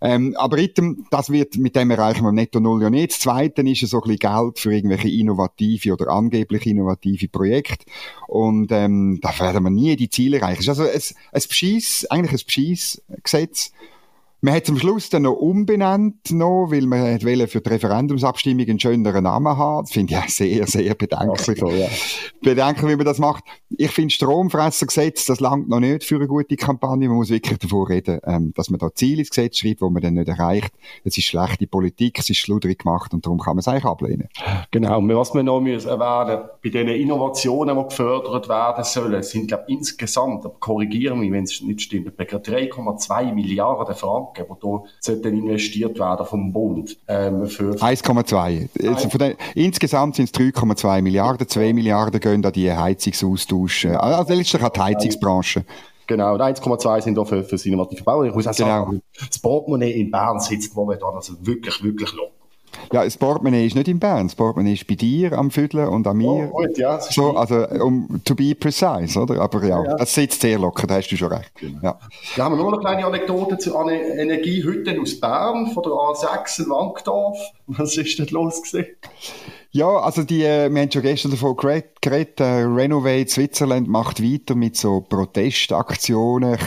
Ähm, 0.00 0.34
aber 0.38 0.58
item, 0.58 1.06
das 1.10 1.30
wird, 1.30 1.56
mit 1.56 1.76
dem 1.76 1.90
erreichen 1.90 2.24
wir 2.24 2.32
netto 2.32 2.60
null 2.60 2.82
ja 2.82 2.90
nicht. 2.90 3.12
Das 3.12 3.18
Zweite 3.20 3.62
ist 3.62 3.80
so 3.80 3.98
ein 3.98 4.02
bisschen 4.02 4.18
Geld 4.18 4.58
für 4.58 4.72
irgendwelche 4.72 5.08
innovative 5.08 5.92
oder 5.92 6.08
angeblich 6.08 6.66
innovative 6.66 7.28
Projekte. 7.28 7.84
Und, 8.26 8.72
ähm, 8.72 9.18
da 9.20 9.38
werden 9.38 9.64
wir 9.64 9.70
nie 9.70 9.96
die 9.96 10.10
Ziele 10.10 10.38
erreichen. 10.38 10.60
Es 10.60 10.68
ist 10.68 10.80
also 10.80 10.84
ein, 10.84 11.16
ein 11.32 11.48
Beschiss, 11.48 12.06
eigentlich 12.06 12.32
ein 12.32 12.46
Beschissgesetz. 12.46 13.72
Man 14.42 14.54
hat 14.54 14.64
zum 14.64 14.78
Schluss 14.78 15.10
dann 15.10 15.22
noch 15.22 15.34
umbenannt, 15.34 16.30
noch, 16.30 16.68
weil 16.70 16.86
man 16.86 17.22
wollte 17.22 17.46
für 17.46 17.60
die 17.60 17.68
Referendumsabstimmung 17.68 18.66
einen 18.66 18.80
schöneren 18.80 19.24
Namen 19.24 19.58
haben. 19.58 19.84
Das 19.84 19.92
finde 19.92 20.14
ich 20.14 20.18
auch 20.18 20.28
sehr, 20.28 20.66
sehr 20.66 20.94
bedenklich. 20.94 21.58
So, 21.58 21.70
ja. 21.70 21.88
Bedenklich, 22.40 22.90
wie 22.90 22.96
man 22.96 23.04
das 23.04 23.18
macht. 23.18 23.44
Ich 23.68 23.90
finde 23.90 24.14
Stromfressergesetz, 24.14 25.26
das 25.26 25.40
langt 25.40 25.68
noch 25.68 25.80
nicht 25.80 26.04
für 26.04 26.14
eine 26.14 26.26
gute 26.26 26.56
Kampagne. 26.56 27.06
Man 27.08 27.18
muss 27.18 27.28
wirklich 27.28 27.58
davor 27.58 27.90
reden, 27.90 28.18
ähm, 28.24 28.54
dass 28.56 28.70
man 28.70 28.78
da 28.78 28.94
Ziele 28.94 29.20
ins 29.20 29.28
Gesetz 29.28 29.58
schreibt, 29.58 29.82
wo 29.82 29.90
man 29.90 30.00
dann 30.00 30.14
nicht 30.14 30.28
erreicht. 30.28 30.72
Es 31.04 31.18
ist 31.18 31.26
schlechte 31.26 31.66
Politik, 31.66 32.18
es 32.18 32.30
ist 32.30 32.38
schludrig 32.38 32.78
gemacht 32.78 33.12
und 33.12 33.26
darum 33.26 33.40
kann 33.40 33.56
man 33.56 33.58
es 33.58 33.68
eigentlich 33.68 33.84
ablehnen. 33.84 34.28
Genau. 34.70 35.02
Was 35.20 35.34
wir 35.34 35.42
noch 35.42 35.60
müssen 35.60 35.88
erwähnen, 35.88 36.44
bei 36.64 36.70
den 36.70 36.88
Innovationen, 36.88 37.76
die 37.76 37.84
gefördert 37.84 38.48
werden 38.48 38.84
sollen, 38.84 39.22
sind, 39.22 39.48
glaube 39.48 39.64
ich, 39.66 39.76
insgesamt, 39.76 40.46
aber 40.46 40.54
korrigieren 40.60 41.20
mich, 41.20 41.30
wenn 41.30 41.44
es 41.44 41.60
nicht 41.60 41.82
stimmt, 41.82 42.18
3,2 42.18 43.34
Milliarden 43.34 43.94
Franken 43.94 44.29
Franken, 44.30 44.56
die 44.62 45.28
hier 45.28 45.32
investiert 45.32 45.98
werden 45.98 46.26
vom 46.26 46.52
Bund. 46.52 46.96
Ähm, 47.08 47.44
1,2. 47.44 49.36
Insgesamt 49.54 50.16
sind 50.16 50.24
es 50.26 50.34
3,2 50.34 51.02
Milliarden. 51.02 51.48
2 51.48 51.72
Milliarden 51.72 52.20
gehen 52.20 52.44
an 52.44 52.52
die 52.52 52.72
Heizungsaustausch. 52.72 53.86
Äh, 53.86 53.94
also 53.94 54.34
letztlich 54.34 54.62
an 54.62 54.70
die 54.74 54.80
Heizungsbranche. 54.80 55.64
Genau, 56.06 56.34
und 56.34 56.40
1,2 56.40 57.02
sind 57.02 57.16
da 57.16 57.24
für, 57.24 57.44
für 57.44 57.68
innovative 57.68 58.02
Bauen. 58.02 58.26
Ich 58.26 58.34
muss 58.34 58.46
auch 58.46 58.56
genau. 58.56 58.84
sagen, 58.84 59.02
das 59.16 59.38
Portemonnaie 59.38 59.92
in 59.92 60.10
Bern 60.10 60.40
sitzt 60.40 60.74
momentan 60.74 61.14
also 61.14 61.34
wirklich, 61.40 61.82
wirklich 61.84 62.12
locker. 62.12 62.39
Ja, 62.92 63.04
das 63.04 63.16
Portemonnaie 63.16 63.66
ist 63.66 63.76
nicht 63.76 63.86
in 63.86 64.00
Bern, 64.00 64.26
das 64.26 64.34
Portemonnaie 64.34 64.74
ist 64.74 64.86
bei 64.86 64.96
dir 64.96 65.32
am 65.32 65.50
Viertel 65.52 65.86
und 65.86 66.06
an 66.08 66.16
mir. 66.16 66.50
Oh, 66.52 66.62
gut, 66.62 66.76
ja. 66.76 67.00
So, 67.00 67.36
also, 67.36 67.66
um 67.68 68.20
to 68.24 68.34
be 68.34 68.54
precise, 68.54 69.16
oder? 69.18 69.40
Aber 69.40 69.62
ja, 69.64 69.84
ja, 69.84 69.96
das 69.96 70.12
sitzt 70.12 70.40
sehr 70.40 70.58
locker, 70.58 70.88
da 70.88 70.96
hast 70.96 71.08
du 71.08 71.16
schon 71.16 71.32
recht. 71.32 71.52
Genau. 71.54 71.78
Ja. 71.82 71.98
Dann 72.36 72.44
haben 72.46 72.58
wir 72.58 72.64
noch 72.64 72.72
eine 72.72 72.80
kleine 72.80 73.06
Anekdote 73.06 73.58
zu 73.58 73.76
einer 73.76 73.92
Energiehütte 73.92 75.00
aus 75.00 75.20
Bern, 75.20 75.68
von 75.68 75.82
der 75.84 75.92
A6 75.92 76.64
in 76.64 76.70
Wankdorf. 76.70 77.38
Was 77.68 77.96
ist 77.96 78.18
denn 78.18 78.26
los 78.30 78.60
gewesen? 78.62 78.88
Ja, 79.72 79.86
also 80.00 80.24
die, 80.24 80.42
äh, 80.42 80.68
wir 80.68 80.82
haben 80.82 80.90
schon 80.90 81.02
gestern 81.02 81.30
davon 81.30 81.54
geredet, 81.56 82.40
äh, 82.40 82.62
Renovate 82.64 83.28
Switzerland 83.28 83.86
macht 83.86 84.20
weiter 84.20 84.56
mit 84.56 84.76
so 84.76 85.00
Protestaktionen, 85.00 86.58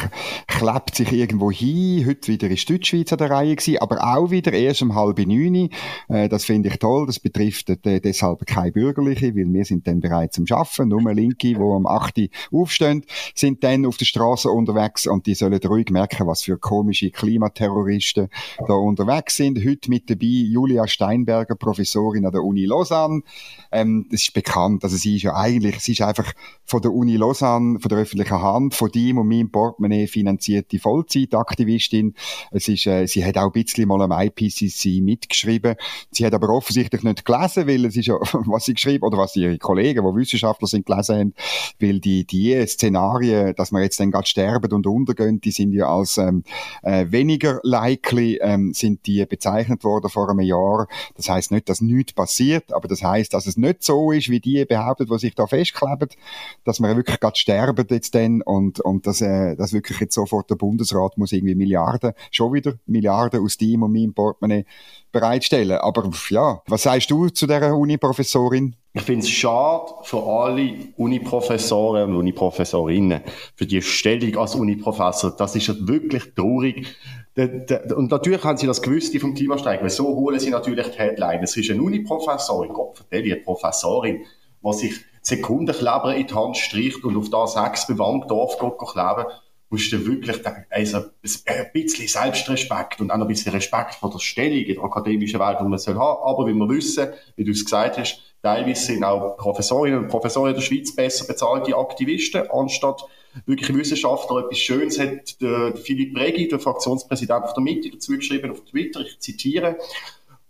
klebt 0.47 0.95
sich 0.95 1.11
irgendwo 1.11 1.51
hin, 1.51 2.05
heute 2.07 2.31
wieder 2.31 2.49
ist 2.49 2.69
Deutschschweiz 2.69 3.11
an 3.11 3.17
der 3.17 3.29
Reihe 3.29 3.57
gewesen, 3.57 3.79
aber 3.79 4.01
auch 4.01 4.31
wieder 4.31 4.53
erst 4.53 4.83
um 4.83 4.95
halb 4.95 5.19
neun. 5.19 5.69
Äh, 6.07 6.29
das 6.29 6.45
finde 6.45 6.69
ich 6.69 6.79
toll, 6.79 7.05
das 7.05 7.19
betrifft 7.19 7.69
äh, 7.71 7.99
deshalb 7.99 8.45
keine 8.45 8.71
Bürgerliche, 8.71 9.35
weil 9.35 9.51
wir 9.51 9.65
sind 9.65 9.85
dann 9.85 9.99
bereit 9.99 10.31
zum 10.31 10.47
Schaffen, 10.47 10.87
nur 10.87 11.13
Linke, 11.13 11.49
die 11.49 11.57
am 11.57 11.85
8. 11.85 12.29
aufstehen, 12.53 13.03
sind 13.35 13.65
dann 13.65 13.85
auf 13.85 13.97
der 13.97 14.05
Straße 14.05 14.49
unterwegs 14.49 15.07
und 15.07 15.25
die 15.25 15.35
sollen 15.35 15.59
ruhig 15.65 15.89
merken, 15.89 16.25
was 16.25 16.43
für 16.43 16.57
komische 16.57 17.11
Klimaterroristen 17.11 18.29
da 18.65 18.75
unterwegs 18.75 19.35
sind. 19.35 19.57
Heute 19.57 19.89
mit 19.89 20.09
dabei 20.09 20.25
Julia 20.25 20.87
Steinberger, 20.87 21.55
Professorin 21.55 22.25
an 22.25 22.31
der 22.31 22.43
Uni 22.43 22.63
Lausanne, 22.63 22.92
Lausanne. 22.93 23.21
Ähm, 23.71 24.05
das 24.11 24.21
ist 24.21 24.33
bekannt. 24.33 24.83
Also 24.83 24.97
sie 24.97 25.15
ist 25.15 25.23
ja 25.23 25.35
eigentlich, 25.35 25.79
sie 25.79 25.93
ist 25.93 26.01
einfach 26.01 26.31
von 26.65 26.81
der 26.81 26.93
Uni 26.93 27.17
Lausanne, 27.17 27.79
von 27.79 27.89
der 27.89 27.97
öffentlichen 27.99 28.41
Hand, 28.41 28.75
von 28.75 28.89
dem 28.91 29.17
und 29.17 29.27
meinem 29.27 29.51
Portemonnaie 29.51 30.07
finanzierte 30.07 30.79
Vollzeitaktivistin. 30.79 32.13
Es 32.51 32.67
ist, 32.67 32.85
äh, 32.87 33.07
sie 33.07 33.25
hat 33.25 33.37
auch 33.37 33.53
ein 33.53 33.63
bisschen 33.63 33.87
mal 33.87 34.01
am 34.01 34.11
IPCC 34.11 35.01
mitgeschrieben. 35.01 35.75
Sie 36.11 36.25
hat 36.25 36.33
aber 36.33 36.49
offensichtlich 36.49 37.03
nicht 37.03 37.25
gelesen, 37.25 37.67
weil 37.67 37.85
es 37.85 37.97
ist 37.97 38.07
ja, 38.07 38.15
was 38.33 38.65
sie 38.65 38.73
geschrieben, 38.73 39.03
oder 39.03 39.17
was 39.17 39.35
ihre 39.35 39.57
Kollegen, 39.57 40.05
die 40.05 40.19
Wissenschaftler 40.19 40.67
sind, 40.67 40.85
gelesen 40.85 41.17
haben, 41.17 41.33
weil 41.79 41.99
die, 41.99 42.25
die 42.25 42.65
Szenarien, 42.67 43.55
dass 43.55 43.71
wir 43.71 43.81
jetzt 43.81 43.99
dann 43.99 44.11
gerade 44.11 44.27
sterben 44.27 44.71
und 44.71 44.85
untergehen, 44.85 45.41
die 45.41 45.51
sind 45.51 45.73
ja 45.73 45.87
als 45.87 46.17
ähm, 46.17 46.43
äh, 46.83 47.07
weniger 47.09 47.59
likely, 47.63 48.39
ähm, 48.41 48.73
sind 48.73 49.05
die 49.07 49.25
bezeichnet 49.25 49.83
worden 49.83 50.09
vor 50.09 50.29
einem 50.29 50.41
Jahr. 50.41 50.87
Das 51.15 51.29
heißt 51.29 51.51
nicht, 51.51 51.69
dass 51.69 51.81
nichts 51.81 52.13
passiert, 52.13 52.73
aber 52.83 52.89
das 52.89 53.01
heißt, 53.01 53.33
dass 53.33 53.47
es 53.47 53.55
nicht 53.55 53.81
so 53.81 54.11
ist, 54.11 54.29
wie 54.29 54.41
die 54.41 54.65
behauptet, 54.65 55.09
die 55.09 55.17
sich 55.17 55.35
da 55.35 55.47
festkleben, 55.47 56.09
dass 56.65 56.81
wir 56.81 56.95
wirklich 56.97 57.17
gerade 57.17 57.37
sterben 57.37 57.87
jetzt 57.89 58.13
dann 58.13 58.41
und, 58.41 58.81
und 58.81 59.07
dass, 59.07 59.21
äh, 59.21 59.55
dass 59.55 59.71
wirklich 59.71 60.01
jetzt 60.01 60.15
sofort 60.15 60.49
der 60.49 60.55
Bundesrat 60.55 61.17
muss 61.17 61.31
irgendwie 61.31 61.55
Milliarden, 61.55 62.11
schon 62.29 62.51
wieder 62.51 62.73
Milliarden 62.85 63.41
aus 63.41 63.55
dem 63.55 63.83
und 63.83 63.93
meinem 63.93 64.13
Portemonnaie 64.13 64.65
bereitstellen. 65.13 65.77
Aber 65.77 66.09
ja, 66.29 66.61
was 66.67 66.83
sagst 66.83 67.09
du 67.09 67.29
zu 67.29 67.47
dieser 67.47 67.77
Uni-Professorin? 67.77 68.75
Ich 68.95 69.01
finde 69.01 69.25
es 69.25 69.29
schade 69.29 69.91
für 70.03 70.21
alle 70.21 70.75
Uniprofessoren 70.97 72.11
und 72.11 72.15
Uniprofessorinnen, 72.15 73.21
für 73.55 73.65
die 73.65 73.81
Stellung 73.81 74.37
als 74.37 74.53
Uniprofessor. 74.53 75.31
Das 75.35 75.55
ist 75.55 75.87
wirklich 75.87 76.35
traurig. 76.35 76.95
Und 77.35 78.11
natürlich 78.11 78.43
haben 78.43 78.57
sie 78.57 78.67
das 78.67 78.83
gewusst, 78.83 79.11
die 79.11 79.19
vom 79.19 79.33
Klimastreik, 79.33 79.81
weil 79.81 79.89
so 79.89 80.05
holen 80.15 80.39
sie 80.39 80.51
natürlich 80.51 80.85
die 80.91 80.99
Headline. 80.99 81.41
Es 81.41 81.57
ist 81.57 81.71
eine 81.71 81.81
Uniprofessorin, 81.81 82.71
Gott 82.71 82.97
vertelle, 82.97 83.33
eine 83.33 83.43
Professorin, 83.43 84.25
die 84.63 84.73
sich 84.73 84.93
Sekundenkleber 85.23 86.15
in 86.15 86.27
die 86.27 86.33
Hand 86.35 86.57
streicht 86.57 87.03
und 87.03 87.17
auf 87.17 87.31
das 87.31 87.53
sechs 87.53 87.87
bewandt 87.87 88.29
Dorf 88.29 88.59
kleben, 88.59 89.25
musst 89.73 89.91
du 89.91 90.05
wirklich 90.05 90.39
also 90.69 90.97
ein 90.97 91.69
bisschen 91.73 92.07
Selbstrespekt 92.07 93.01
und 93.01 93.09
auch 93.09 93.15
ein 93.15 93.27
bisschen 93.27 93.53
Respekt 93.53 93.95
vor 93.95 94.11
der 94.11 94.19
Stellung 94.19 94.59
in 94.59 94.75
der 94.75 94.83
akademischen 94.83 95.39
Welt, 95.39 95.57
die 95.59 95.63
man 95.63 95.79
soll 95.79 95.95
haben. 95.95 96.21
Aber 96.23 96.45
wie 96.45 96.53
wir 96.53 96.69
wissen, 96.69 97.09
wie 97.37 97.43
du 97.43 97.53
es 97.53 97.65
gesagt 97.65 97.97
hast, 97.97 98.21
teilweise 98.43 98.85
sind 98.85 99.03
auch 99.03 99.35
Professorinnen 99.35 99.97
und 100.01 100.09
Professoren 100.09 100.49
in 100.49 100.55
der 100.55 100.61
Schweiz 100.61 100.95
besser 100.95 101.25
bezahlte 101.25 101.75
Aktivisten, 101.75 102.43
anstatt 102.51 103.03
wirklich 103.47 103.75
Wissenschaftler. 103.75 104.43
Etwas 104.45 104.59
Schönes 104.59 104.99
hat 104.99 105.41
der 105.41 105.75
Philipp 105.75 106.15
Regi, 106.19 106.47
der 106.47 106.59
Fraktionspräsident 106.59 107.45
der 107.55 107.63
Mitte, 107.63 107.89
dazu 107.89 108.11
geschrieben 108.11 108.51
auf 108.51 108.63
Twitter, 108.65 108.99
ich 108.99 109.17
zitiere, 109.17 109.77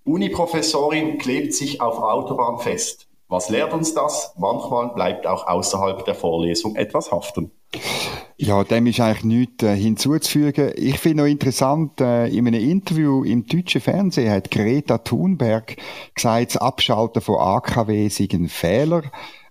Uni-Professorin 0.04 1.18
klebt 1.18 1.54
sich 1.54 1.80
auf 1.80 1.98
Autobahn 1.98 2.60
fest. 2.60 3.08
Was 3.30 3.48
lehrt 3.48 3.72
uns 3.72 3.94
das? 3.94 4.34
Manchmal 4.38 4.90
bleibt 4.90 5.26
auch 5.26 5.48
außerhalb 5.48 6.04
der 6.04 6.14
Vorlesung 6.14 6.76
etwas 6.76 7.10
haften. 7.10 7.52
Ja, 8.38 8.64
dem 8.64 8.88
ist 8.88 9.00
eigentlich 9.00 9.24
nichts 9.24 9.64
äh, 9.64 9.76
hinzuzufügen. 9.76 10.72
Ich 10.76 10.98
finde 10.98 11.24
noch 11.24 11.30
interessant, 11.30 12.02
äh, 12.02 12.28
in 12.28 12.48
einem 12.48 12.68
Interview 12.68 13.24
im 13.24 13.46
deutschen 13.46 13.80
Fernsehen 13.80 14.32
hat 14.32 14.50
Greta 14.50 14.98
Thunberg 14.98 15.78
gesagt, 16.16 16.56
das 16.56 16.58
Abschalten 16.58 17.22
von 17.22 17.38
AKW 17.38 18.10
sei 18.10 18.28
ein 18.34 18.50
Fehler. 18.50 19.04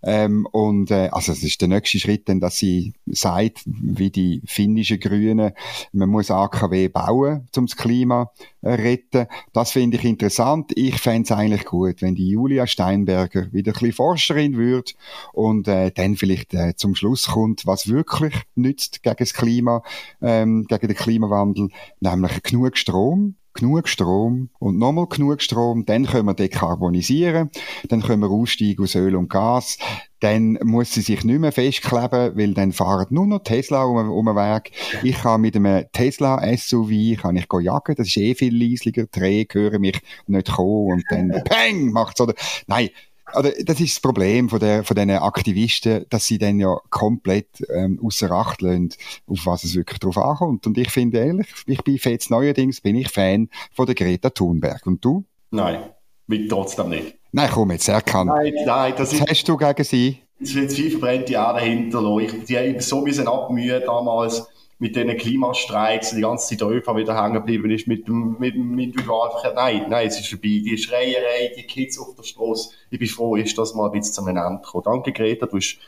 Ähm, 0.04 0.46
und 0.50 0.90
äh, 0.90 1.08
also 1.12 1.30
es 1.30 1.44
ist 1.44 1.60
der 1.60 1.68
nächste 1.68 2.00
Schritt, 2.00 2.28
dann, 2.28 2.40
dass 2.40 2.58
sie 2.58 2.92
sagt, 3.06 3.62
wie 3.66 4.10
die 4.10 4.42
finnischen 4.44 4.98
Grünen, 4.98 5.52
man 5.92 6.08
muss 6.08 6.30
AKW 6.30 6.88
bauen, 6.88 7.46
um 7.56 7.66
das 7.66 7.76
Klima 7.76 8.32
äh, 8.62 8.72
retten. 8.72 9.26
Das 9.52 9.70
finde 9.70 9.98
ich 9.98 10.04
interessant. 10.04 10.72
Ich 10.74 10.98
fände 10.98 11.26
es 11.26 11.32
eigentlich 11.32 11.64
gut, 11.64 12.02
wenn 12.02 12.16
die 12.16 12.30
Julia 12.30 12.66
Steinberger 12.66 13.52
wieder 13.52 13.70
ein 13.70 13.74
bisschen 13.74 13.92
Forscherin 13.92 14.58
wird 14.58 14.96
und 15.32 15.68
äh, 15.68 15.92
dann 15.92 16.16
vielleicht 16.16 16.52
äh, 16.54 16.74
zum 16.74 16.96
Schluss 16.96 17.28
kommt, 17.28 17.64
was 17.66 17.86
wirklich 17.86 18.34
nützt 18.72 19.02
gegen 19.02 19.16
das 19.18 19.34
Klima, 19.34 19.82
ähm, 20.20 20.64
gegen 20.68 20.88
den 20.88 20.96
Klimawandel, 20.96 21.68
nämlich 22.00 22.42
genug 22.42 22.76
Strom 22.76 23.36
genug 23.54 23.86
Strom 23.86 24.48
und 24.58 24.78
nochmal 24.78 25.06
genug 25.08 25.42
Strom, 25.42 25.84
dann 25.84 26.06
können 26.06 26.24
wir 26.24 26.32
dekarbonisieren, 26.32 27.50
dann 27.88 28.00
können 28.00 28.22
wir 28.22 28.30
aussteigen 28.30 28.82
aus 28.82 28.94
Öl 28.94 29.14
und 29.14 29.28
Gas, 29.28 29.76
dann 30.20 30.58
muss 30.64 30.92
sie 30.94 31.02
sich 31.02 31.22
nicht 31.22 31.38
mehr 31.38 31.52
festkleben, 31.52 32.34
weil 32.34 32.54
dann 32.54 32.72
fahren 32.72 33.08
nur 33.10 33.26
noch 33.26 33.42
Tesla 33.42 33.84
um, 33.84 34.10
um 34.10 34.24
den 34.24 34.36
Weg. 34.36 34.72
Ich 35.02 35.16
kann 35.16 35.42
mit 35.42 35.54
einem 35.54 35.84
Tesla 35.92 36.40
SUV 36.56 37.20
kann 37.20 37.36
ich 37.36 37.46
jagen, 37.60 37.94
das 37.94 38.06
ist 38.06 38.16
eh 38.16 38.34
viel 38.34 38.56
leislicher, 38.56 39.04
die 39.04 39.20
Rehe 39.20 39.46
hören 39.52 39.82
mich 39.82 40.00
nicht 40.26 40.50
kommen 40.50 40.92
und 40.92 41.04
dann 41.10 41.28
Peng 41.44 41.92
macht's 41.92 42.22
oder, 42.22 42.32
nein, 42.66 42.88
oder 43.36 43.52
das 43.64 43.80
ist 43.80 43.96
das 43.96 44.00
Problem 44.00 44.48
von, 44.48 44.60
der, 44.60 44.84
von 44.84 44.94
diesen 44.94 45.10
Aktivisten, 45.10 46.06
dass 46.10 46.26
sie 46.26 46.38
dann 46.38 46.58
ja 46.60 46.76
komplett 46.90 47.48
ähm, 47.72 48.00
außer 48.02 48.30
Acht 48.30 48.62
lassen, 48.62 48.90
auf 49.26 49.46
was 49.46 49.64
es 49.64 49.74
wirklich 49.74 49.98
drauf 49.98 50.18
ankommt. 50.18 50.66
Und 50.66 50.78
ich 50.78 50.90
finde 50.90 51.18
ehrlich, 51.18 51.46
ich 51.66 51.82
bin 51.82 51.98
jetzt 52.02 52.30
neuerdings 52.30 52.80
bin 52.80 52.96
ich 52.96 53.08
Fan 53.08 53.48
von 53.72 53.86
der 53.86 53.94
Greta 53.94 54.30
Thunberg. 54.30 54.86
Und 54.86 55.04
du? 55.04 55.24
Nein, 55.50 55.82
will 56.26 56.48
trotzdem 56.48 56.90
nicht. 56.90 57.16
Nein, 57.32 57.50
komm, 57.52 57.70
jetzt 57.70 57.88
erkannt. 57.88 58.30
Nein, 58.30 58.54
nein, 58.66 58.94
das 58.96 59.12
was 59.12 59.20
ist... 59.20 59.30
hast 59.30 59.48
du 59.48 59.56
gegen 59.56 59.84
sie? 59.84 60.18
Es 60.40 60.54
jetzt 60.54 60.76
viel 60.76 60.90
verbrennte 60.90 61.34
Erde 61.34 61.60
dahinter. 61.60 62.00
Die 62.48 62.58
haben 62.58 62.80
so 62.80 63.00
müssen 63.00 63.28
abmühen 63.28 63.82
damals 63.86 64.46
mit 64.78 64.96
diesen 64.96 65.16
Klimastreiks 65.16 66.10
die 66.10 66.22
ganze 66.22 66.56
Zeit 66.56 66.68
ÖV 66.68 66.96
wieder 66.96 67.20
hängen 67.20 67.34
geblieben 67.34 67.70
ist 67.70 67.86
mit 67.86 68.08
dem, 68.08 68.36
mit 68.38 68.54
dem 68.54 68.78
Individualverkehr. 68.78 69.54
Nein, 69.54 69.86
nein, 69.88 70.08
es 70.08 70.18
ist 70.18 70.28
vorbei. 70.28 70.60
Die 70.64 70.76
Schreierei, 70.76 71.52
die 71.56 71.62
Kids 71.62 71.98
auf 71.98 72.14
der 72.16 72.24
Straße. 72.24 72.70
Ich 72.90 72.98
bin 72.98 73.08
froh, 73.08 73.36
ist 73.36 73.56
das 73.56 73.74
mal 73.74 73.86
ein 73.86 73.92
bisschen 73.92 74.14
zum 74.14 74.28
Ende 74.28 74.42
gekommen. 74.62 74.84
Danke, 74.84 75.12
Greta. 75.12 75.46
Du 75.46 75.56
hast, 75.56 75.78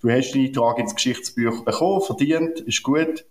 du 0.00 0.10
hast 0.10 0.32
deinen 0.32 0.46
Eintrag 0.46 0.78
ins 0.78 0.94
Geschichtsbuch 0.94 1.64
bekommen, 1.64 2.02
verdient, 2.02 2.60
ist 2.60 2.82
gut. 2.82 3.24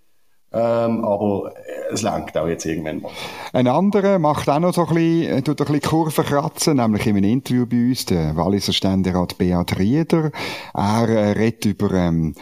Ähm, 0.55 1.03
aber 1.03 1.51
es 1.89 2.03
lenkt 2.03 2.37
auch 2.37 2.47
jetzt 2.47 2.65
irgendwann 2.65 3.01
mal. 3.01 3.11
Ein 3.53 3.67
anderer 3.67 4.19
macht 4.19 4.47
auch 4.49 4.59
noch 4.59 4.73
so 4.73 4.85
ein 4.85 4.93
bisschen, 4.93 5.43
tut 5.43 5.61
ein 5.61 5.65
bisschen 5.65 5.89
Kurven 5.89 6.25
kratzen, 6.25 6.77
nämlich 6.77 7.07
in 7.07 7.17
einem 7.17 7.31
Interview 7.31 7.65
bei 7.65 7.77
uns, 7.77 8.05
der 8.05 8.35
Walliser 8.35 8.71
Ständerat 8.71 9.39
Beat 9.39 9.79
Rieder. 9.79 10.31
Er 10.75 11.09
äh, 11.09 11.31
redet 11.31 11.65
über, 11.65 11.91
ähm, 11.93 12.35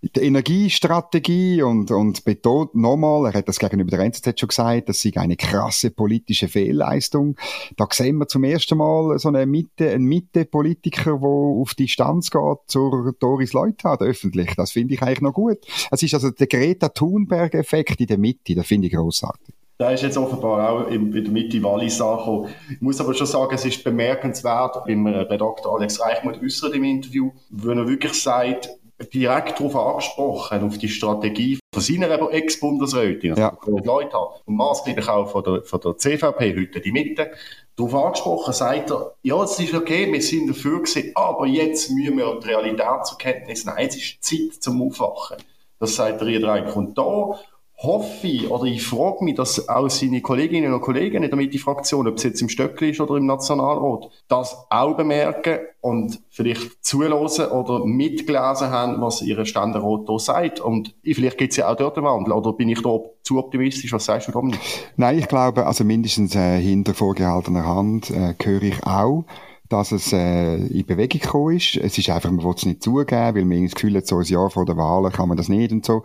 die 0.00 0.20
Energiestrategie 0.20 1.62
und, 1.62 1.90
und 1.90 2.24
betont 2.24 2.74
nochmal, 2.74 3.26
er 3.26 3.38
hat 3.38 3.48
das 3.48 3.58
gegenüber 3.58 3.90
der 3.90 4.00
NZZ 4.00 4.38
schon 4.38 4.48
gesagt, 4.48 4.88
das 4.88 5.02
sei 5.02 5.12
eine 5.16 5.36
krasse 5.36 5.90
politische 5.90 6.46
Fehlleistung. 6.46 7.36
Da 7.76 7.88
sehen 7.90 8.18
wir 8.18 8.28
zum 8.28 8.44
ersten 8.44 8.78
Mal 8.78 9.18
so 9.18 9.28
eine 9.28 9.44
Mitte, 9.46 9.90
einen 9.90 10.04
Mitte-Politiker, 10.04 11.18
der 11.18 11.28
auf 11.28 11.74
die 11.74 11.88
Stanz 11.88 12.30
geht 12.30 12.58
zur 12.68 13.12
Doris 13.18 13.52
Leuthard 13.52 14.02
öffentlich. 14.02 14.54
Das 14.56 14.70
finde 14.70 14.94
ich 14.94 15.02
eigentlich 15.02 15.20
noch 15.20 15.34
gut. 15.34 15.58
Es 15.90 16.02
ist 16.02 16.14
also 16.14 16.30
der 16.30 16.46
Greta 16.46 16.90
Thunberg-Effekt 16.90 18.00
in 18.00 18.06
der 18.06 18.18
Mitte, 18.18 18.54
das 18.54 18.66
finde 18.66 18.86
ich 18.86 18.92
großartig. 18.92 19.54
Da 19.78 19.90
ist 19.92 20.02
jetzt 20.02 20.16
offenbar 20.16 20.70
auch 20.70 20.88
in, 20.88 21.12
der 21.12 21.30
Mitte 21.30 21.62
Wallis 21.62 22.00
angekommen. 22.00 22.50
Ich 22.68 22.80
muss 22.80 23.00
aber 23.00 23.14
schon 23.14 23.28
sagen, 23.28 23.54
es 23.54 23.64
ist 23.64 23.84
bemerkenswert, 23.84 24.84
beim 24.84 25.06
Redakteur 25.06 25.72
Alex 25.72 26.00
Reichmuth 26.00 26.42
äußert 26.42 26.74
im 26.74 26.82
Interview, 26.82 27.30
wenn 27.50 27.78
er 27.78 27.88
wirklich 27.88 28.14
sagt, 28.14 28.70
direkt 29.12 29.60
darauf 29.60 29.76
angesprochen, 29.76 30.64
auf 30.64 30.78
die 30.78 30.88
Strategie 30.88 31.58
von 31.72 31.82
seiner 31.82 32.32
Ex-Bundesrätin, 32.32 33.30
also 33.32 33.42
ja. 33.42 33.56
Leute 33.84 34.16
hat, 34.16 34.42
und 34.44 34.56
maßgeblich 34.56 35.08
auch 35.08 35.30
von 35.30 35.44
der, 35.44 35.62
von 35.62 35.80
der 35.80 35.96
CVP, 35.96 36.56
heute 36.56 36.80
die 36.80 36.92
Mitte, 36.92 37.30
darauf 37.76 37.94
angesprochen, 37.94 38.52
sagt 38.52 38.90
er, 38.90 39.14
ja, 39.22 39.42
es 39.42 39.58
ist 39.60 39.74
okay, 39.74 40.12
wir 40.12 40.20
sind 40.22 40.48
dafür 40.48 40.82
gewesen, 40.82 41.12
aber 41.14 41.46
jetzt 41.46 41.90
müssen 41.90 42.16
wir 42.16 42.40
die 42.40 42.48
Realität 42.48 43.06
zur 43.06 43.18
Kenntnis 43.18 43.64
nehmen, 43.64 43.78
es 43.78 43.96
ist 43.96 44.24
Zeit 44.24 44.62
zum 44.62 44.82
Aufwachen. 44.82 45.36
Das 45.78 45.94
sagt 45.94 46.20
er 46.20 46.28
hier 46.28 46.48
eigentlich. 46.48 46.74
Und 46.74 46.98
da 46.98 47.38
hoffe 47.80 48.26
ich, 48.26 48.50
oder 48.50 48.64
ich 48.64 48.84
frage 48.84 49.24
mich, 49.24 49.36
dass 49.36 49.68
auch 49.68 49.88
seine 49.88 50.20
Kolleginnen 50.20 50.72
und 50.74 50.80
Kollegen 50.80 51.22
in 51.22 51.30
der 51.30 51.36
Mitte-Fraktion, 51.36 52.08
ob 52.08 52.16
es 52.16 52.24
jetzt 52.24 52.42
im 52.42 52.48
Stöckli 52.48 52.90
ist 52.90 53.00
oder 53.00 53.16
im 53.16 53.26
Nationalrat, 53.26 54.10
das 54.26 54.56
auch 54.68 54.96
bemerken 54.96 55.60
und 55.80 56.18
vielleicht 56.28 56.84
zulassen 56.84 57.46
oder 57.46 57.86
mitgelesen 57.86 58.70
haben, 58.70 59.00
was 59.00 59.22
ihre 59.22 59.46
Ständerat 59.46 60.08
hier 60.08 60.18
sagt. 60.18 60.58
Und 60.58 60.96
vielleicht 61.04 61.38
gibt 61.38 61.52
es 61.52 61.58
ja 61.58 61.70
auch 61.70 61.76
dort 61.76 61.96
einen 61.96 62.06
Wandel. 62.06 62.32
Oder 62.32 62.52
bin 62.52 62.68
ich 62.68 62.82
da 62.82 62.98
zu 63.22 63.38
optimistisch? 63.38 63.92
Was 63.92 64.06
sagst 64.06 64.26
du, 64.26 64.32
Dominik? 64.32 64.58
Nein, 64.96 65.16
ich 65.16 65.28
glaube, 65.28 65.64
also 65.64 65.84
mindestens 65.84 66.34
äh, 66.34 66.58
hinter 66.60 66.94
vorgehaltener 66.94 67.64
Hand 67.64 68.10
äh, 68.10 68.34
höre 68.42 68.62
ich 68.64 68.84
auch, 68.84 69.24
dass 69.68 69.92
es 69.92 70.12
äh, 70.12 70.56
in 70.56 70.86
Bewegung 70.86 71.20
gekommen 71.20 71.56
ist. 71.56 71.76
Es 71.76 71.98
ist 71.98 72.08
einfach, 72.08 72.30
man 72.30 72.44
will 72.44 72.54
es 72.56 72.64
nicht 72.64 72.82
zugeben, 72.82 73.34
weil 73.34 73.44
man 73.44 73.64
das 73.64 73.74
Gefühl 73.74 73.96
hat, 73.96 74.06
so 74.06 74.18
ein 74.18 74.24
Jahr 74.24 74.50
vor 74.50 74.64
der 74.64 74.76
Wahl 74.76 75.10
kann 75.10 75.28
man 75.28 75.36
das 75.36 75.48
nicht 75.48 75.72
und 75.72 75.84
so. 75.84 76.02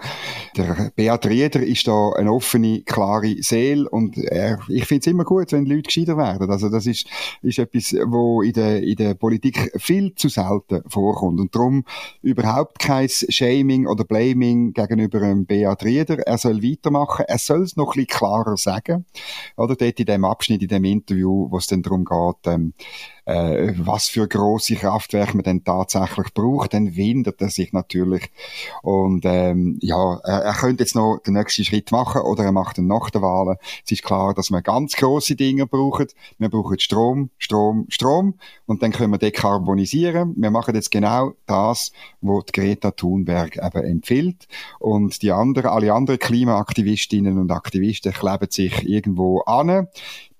Der 0.58 0.92
Beat 0.96 1.26
Rieder 1.26 1.62
ist 1.62 1.88
da 1.88 2.12
eine 2.12 2.32
offene, 2.32 2.82
klare 2.82 3.36
Seele 3.42 3.90
und 3.90 4.18
er, 4.18 4.60
ich 4.68 4.86
finde 4.86 5.02
es 5.02 5.08
immer 5.08 5.24
gut, 5.24 5.52
wenn 5.52 5.66
Leute 5.66 5.84
gescheiter 5.84 6.18
werden. 6.18 6.50
Also 6.50 6.70
das 6.70 6.86
ist, 6.86 7.08
ist 7.42 7.60
etwas, 7.60 7.94
wo 8.06 8.42
in 8.42 8.54
der, 8.54 8.84
in 8.84 8.96
der 8.96 9.14
Politik 9.14 9.72
viel 9.78 10.14
zu 10.16 10.30
selten 10.30 10.82
vorkommt 10.88 11.40
und 11.40 11.56
darum 11.56 11.86
überhaupt 12.22 12.80
kein 12.80 13.08
Shaming 13.10 13.88
oder 13.88 14.04
Blaming 14.04 14.74
gegenüber 14.74 15.20
dem 15.20 15.46
Beat 15.46 15.84
Rieder. 15.84 16.20
Er 16.20 16.38
soll 16.38 16.62
weitermachen, 16.64 17.26
er 17.28 17.38
soll 17.38 17.62
es 17.62 17.76
noch 17.76 17.96
ein 17.96 18.06
bisschen 18.06 18.20
klarer 18.20 18.58
sagen. 18.58 19.06
Oder 19.56 19.76
dort 19.76 20.00
in 20.00 20.06
dem 20.06 20.26
Abschnitt, 20.26 20.62
in 20.62 20.68
dem 20.68 20.84
Interview, 20.84 21.48
wo 21.50 21.58
es 21.58 21.68
dann 21.68 21.82
darum 21.82 22.06
geht, 22.06 22.54
ähm, 22.54 22.74
äh, 23.26 23.74
was 23.78 24.10
für 24.10 24.28
große 24.28 24.76
Kraftwerke 24.76 25.36
man 25.36 25.44
denn 25.44 25.64
tatsächlich 25.64 26.34
braucht, 26.34 26.74
dann 26.74 26.96
windert 26.96 27.42
er 27.42 27.50
sich 27.50 27.74
natürlich. 27.74 28.30
Und 28.82 29.24
ähm, 29.26 29.78
ja, 29.82 30.20
er, 30.24 30.44
er 30.44 30.54
könnte 30.54 30.84
jetzt 30.84 30.96
noch 30.96 31.20
den 31.26 31.36
nächsten 31.36 31.64
Schritt 31.64 31.92
machen 31.92 32.22
oder 32.22 32.44
er 32.44 32.52
macht 32.52 32.78
ihn 32.78 32.88
nach 32.88 33.10
der 33.10 33.22
Wahl. 33.22 33.58
Es 33.86 33.92
ist 33.92 34.04
klar, 34.04 34.34
dass 34.34 34.52
wir 34.52 34.62
ganz 34.62 34.96
große 34.96 35.36
Dinge 35.36 35.68
brauchen. 35.68 36.08
Wir 36.38 36.50
brauchen 36.50 36.80
Strom, 36.80 37.30
Strom, 37.38 37.86
Strom 37.90 38.36
und 38.66 38.84
dann 38.84 38.92
können 38.92 39.12
wir 39.12 39.18
dekarbonisieren. 39.18 40.34
Wir 40.38 40.52
machen 40.52 40.76
jetzt 40.76 40.92
genau 40.92 41.34
das, 41.46 41.92
was 42.22 42.46
Greta 42.52 42.92
Thunberg 42.92 43.58
eben 43.58 43.84
empfiehlt. 43.84 44.48
Und 44.80 45.22
die 45.22 45.32
anderen, 45.32 45.70
alle 45.70 45.94
anderen 45.94 46.20
Klimaaktivistinnen 46.20 47.38
und 47.38 47.52
Aktivisten 47.52 48.12
kleben 48.12 48.48
sich 48.50 48.88
irgendwo 48.88 49.42
an 49.42 49.88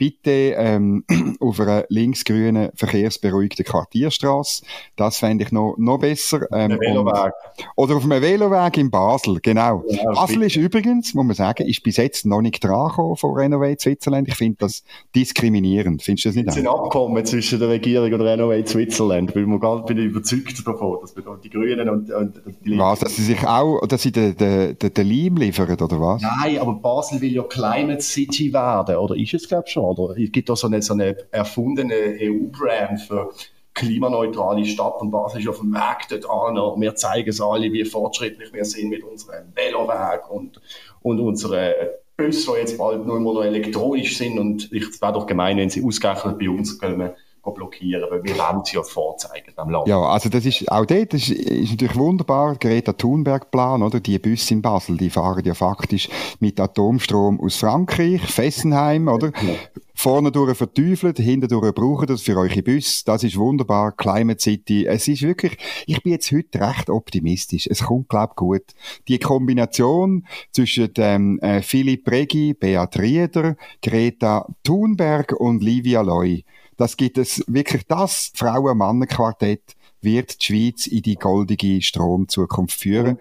bitte 0.04 0.56
ähm, 0.58 1.06
auf 1.40 1.62
einer 1.62 1.86
linksgrünen 1.88 2.72
verkehrsberuhigten 2.76 3.64
Quartierstraße. 3.64 4.66
Das 4.98 5.18
fände 5.18 5.46
ich 5.46 5.52
noch, 5.54 5.76
noch 5.78 6.00
besser. 6.00 6.42
Ähm, 6.52 6.72
Veloweg. 6.72 7.32
oder 7.78 7.96
auf 7.96 8.04
einem 8.04 8.22
Veloweg 8.22 8.78
in 8.78 8.92
Basel, 8.92 9.40
genau. 9.42 9.86
Ja, 9.88 10.12
Basel 10.12 10.40
bitte. 10.40 10.46
ist 10.48 10.56
übrigens, 10.58 11.14
muss 11.14 11.26
man 11.26 11.36
sagen, 11.36 11.66
ist 11.66 11.84
bis 11.84 11.96
jetzt 11.98 12.26
noch 12.26 12.42
nicht 12.42 12.62
dran 12.62 12.92
von 13.16 13.34
Renovate 13.34 13.80
Switzerland. 13.80 14.28
Ich 14.28 14.36
finde 14.36 14.58
das 14.60 14.84
diskriminierend. 15.16 16.04
Findest 16.04 16.26
du 16.26 16.30
das 16.30 16.36
nicht? 16.36 16.48
Es 16.50 16.58
ist 16.58 16.64
ein 16.64 16.68
Abkommen 16.68 17.26
zwischen 17.26 17.60
der 17.60 17.70
Regierung 17.70 18.12
und 18.12 18.22
Renovate 18.22 18.68
Switzerland, 18.68 19.34
man 19.36 19.60
ganz 19.60 19.86
bin 19.86 19.98
überzeugt 19.98 20.68
davon, 20.68 20.98
dass 21.02 21.16
wir 21.16 21.24
die 21.42 21.50
Grünen 21.50 21.88
und, 21.88 22.12
und 22.12 22.42
die 22.64 22.70
Linken... 22.70 22.84
Was, 22.84 23.00
dass 23.00 23.16
sie 23.16 23.24
sich 23.24 23.48
auch, 23.48 23.86
dass 23.88 24.02
sie 24.02 24.12
den, 24.12 24.36
den, 24.36 24.78
den, 24.78 24.94
den 24.94 25.08
Leim 25.08 25.38
liefern, 25.38 25.72
oder 25.72 26.02
was? 26.02 26.22
Nein, 26.22 26.58
aber 26.60 26.74
Basel 26.74 27.22
will 27.22 27.32
ja 27.32 27.44
Climate 27.44 28.02
City 28.02 28.52
werden, 28.52 28.98
oder 28.98 29.16
ist 29.16 29.34
es, 29.34 29.48
glaube 29.48 29.64
ich, 29.68 29.74
schon? 29.74 29.93
Oder 30.00 30.18
es 30.18 30.32
gibt 30.32 30.50
da 30.50 30.56
so 30.56 30.68
eine, 30.68 30.82
so 30.82 30.94
eine 30.94 31.16
erfundene 31.32 32.18
EU-Brand 32.20 33.02
für 33.02 33.32
klimaneutrale 33.74 34.66
Stadt 34.66 35.02
und 35.02 35.12
was 35.12 35.36
ist 35.36 35.48
auf 35.48 35.60
dem 35.60 35.74
Weg 35.74 36.08
dort 36.10 36.30
an. 36.30 36.82
Wir 36.82 36.96
zeigen 36.96 37.30
es 37.30 37.42
alle, 37.42 37.72
wie 37.74 37.86
fortschrittlich 37.86 38.54
wir 38.54 38.66
sind 38.66 38.90
mit 38.90 39.04
unserem 39.04 39.46
Veloweg 39.56 40.30
und, 40.30 40.62
und 41.02 41.20
unseren 41.20 41.74
Bussen, 42.16 42.54
die 42.54 42.60
jetzt 42.60 42.78
bald 42.78 43.06
nur 43.06 43.20
noch 43.20 43.44
elektronisch 43.44 44.18
sind. 44.18 44.38
Und 44.38 44.72
es 44.72 45.02
wäre 45.02 45.14
doch 45.14 45.26
gemein, 45.26 45.58
wenn 45.58 45.70
sie 45.70 45.84
ausgerechnet 45.84 46.38
bei 46.38 46.50
uns 46.50 46.78
können 46.78 47.12
blockieren, 47.52 48.10
weil 48.10 48.24
wir 48.24 48.38
wollen 48.38 48.64
sie 48.64 48.78
ja 48.78 48.84
vorzeigen 48.84 49.52
am 49.58 49.70
Land. 49.70 49.88
Ja, 49.88 50.00
also 50.00 50.30
das 50.30 50.46
ist, 50.46 50.72
auch 50.72 50.86
dort 50.86 51.14
das 51.14 51.30
ist, 51.30 51.32
ist 51.32 51.72
natürlich 51.72 51.98
wunderbar, 51.98 52.56
Greta 52.56 52.94
Thunberg-Plan, 52.94 53.84
oder? 53.84 54.00
Die 54.00 54.20
Busse 54.20 54.54
in 54.54 54.62
Basel, 54.62 54.98
die 54.98 55.10
fahren 55.10 55.44
ja 55.44 55.54
faktisch 55.54 56.10
mit 56.40 56.60
Atomstrom 56.60 57.40
aus 57.40 57.58
Frankreich, 57.58 58.22
Fessenheim, 58.22 59.08
oder? 59.08 59.32
Ja 59.42 59.56
vorne 60.04 60.32
durch 60.34 60.58
verteufelt, 60.58 61.18
hinten 61.18 61.48
durch 61.48 61.74
brauchen 61.74 62.08
das 62.08 62.24
für 62.24 62.36
eure 62.36 62.62
Bus. 62.62 63.06
Das 63.06 63.24
ist 63.24 63.38
wunderbar. 63.38 63.94
Climate 63.94 64.42
City. 64.42 64.86
Es 64.86 65.08
ist 65.08 65.22
wirklich, 65.22 65.58
ich 65.86 66.04
bin 66.04 66.12
jetzt 66.12 66.30
heute 66.32 66.60
recht 66.60 66.90
optimistisch. 66.90 67.68
Es 67.68 67.84
kommt, 67.84 68.10
glaub 68.10 68.36
gut. 68.36 68.64
Die 69.08 69.18
Kombination 69.18 70.26
zwischen 70.52 70.92
ähm, 70.98 71.40
äh, 71.40 71.62
Philipp 71.62 72.10
Regi, 72.10 72.54
Beat 72.54 73.00
Rieder, 73.00 73.56
Greta 73.82 74.48
Thunberg 74.64 75.32
und 75.40 75.64
Livia 75.64 76.02
Loy. 76.02 76.44
Das 76.78 76.98
gibt 76.98 77.18
es 77.18 77.44
wirklich 77.48 77.86
das 77.88 78.32
Frauen-Mann-Quartett 78.36 79.62
wird 80.02 80.42
die 80.42 80.46
Schweiz 80.46 80.88
in 80.88 81.02
die 81.02 81.16
goldige 81.16 81.82
Stromzukunft 81.82 82.80
führen. 82.80 83.20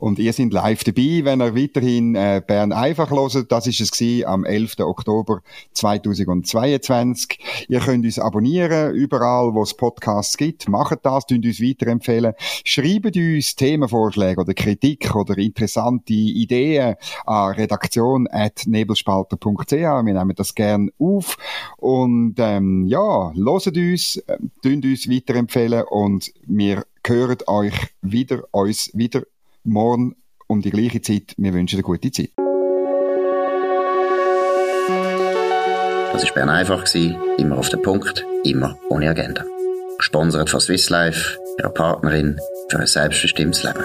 Und 0.00 0.18
ihr 0.18 0.32
seid 0.32 0.52
live 0.54 0.82
dabei, 0.82 1.20
wenn 1.24 1.42
ihr 1.42 1.54
weiterhin 1.54 2.14
äh, 2.14 2.40
Bern 2.44 2.72
einfach 2.72 3.10
hört. 3.10 3.52
Das 3.52 3.66
ist 3.66 3.80
es 3.80 3.90
gewesen, 3.90 4.26
am 4.26 4.46
11. 4.46 4.80
Oktober 4.80 5.42
2022. 5.74 7.66
Ihr 7.68 7.80
könnt 7.80 8.06
uns 8.06 8.18
abonnieren, 8.18 8.94
überall, 8.94 9.54
wo 9.54 9.62
es 9.62 9.74
Podcasts 9.74 10.38
gibt. 10.38 10.70
Macht 10.70 11.00
das, 11.02 11.26
tun 11.26 11.42
uns 11.44 11.60
weiterempfehlen. 11.60 12.32
Schreibt 12.64 13.14
uns 13.14 13.56
Themenvorschläge 13.56 14.40
oder 14.40 14.54
Kritik 14.54 15.14
oder 15.14 15.36
interessante 15.36 16.14
Ideen 16.14 16.94
an 17.26 17.52
redaktion.nebelspalter.ch. 17.52 19.70
Wir 19.70 20.02
nehmen 20.02 20.34
das 20.34 20.54
gern 20.54 20.90
auf. 20.98 21.36
Und 21.76 22.36
ähm, 22.38 22.86
ja, 22.86 23.34
hört 23.34 23.76
uns, 23.76 24.16
äh, 24.16 24.38
uns 24.64 25.10
weiterempfehlen 25.10 25.84
und 25.90 26.32
wir 26.46 26.86
hören 27.06 27.36
euch 27.46 27.74
wieder, 28.00 28.44
uns 28.52 28.90
wieder 28.94 29.24
morgen 29.64 30.16
um 30.46 30.60
die 30.60 30.70
gleiche 30.70 31.00
Zeit. 31.00 31.34
Wir 31.36 31.54
wünschen 31.54 31.76
eine 31.76 31.82
gute 31.82 32.10
Zeit. 32.10 32.30
Das 36.12 36.24
war 36.24 36.34
Bern 36.34 36.48
einfach, 36.48 36.84
immer 37.38 37.58
auf 37.58 37.68
den 37.68 37.82
Punkt, 37.82 38.26
immer 38.44 38.78
ohne 38.88 39.08
Agenda. 39.08 39.44
Gesponsert 39.98 40.50
von 40.50 40.60
Swiss 40.60 40.90
Life, 40.90 41.38
ihrer 41.58 41.70
Partnerin 41.70 42.38
für 42.68 42.78
ein 42.78 42.86
selbstbestimmtes 42.86 43.62
Leben. 43.62 43.84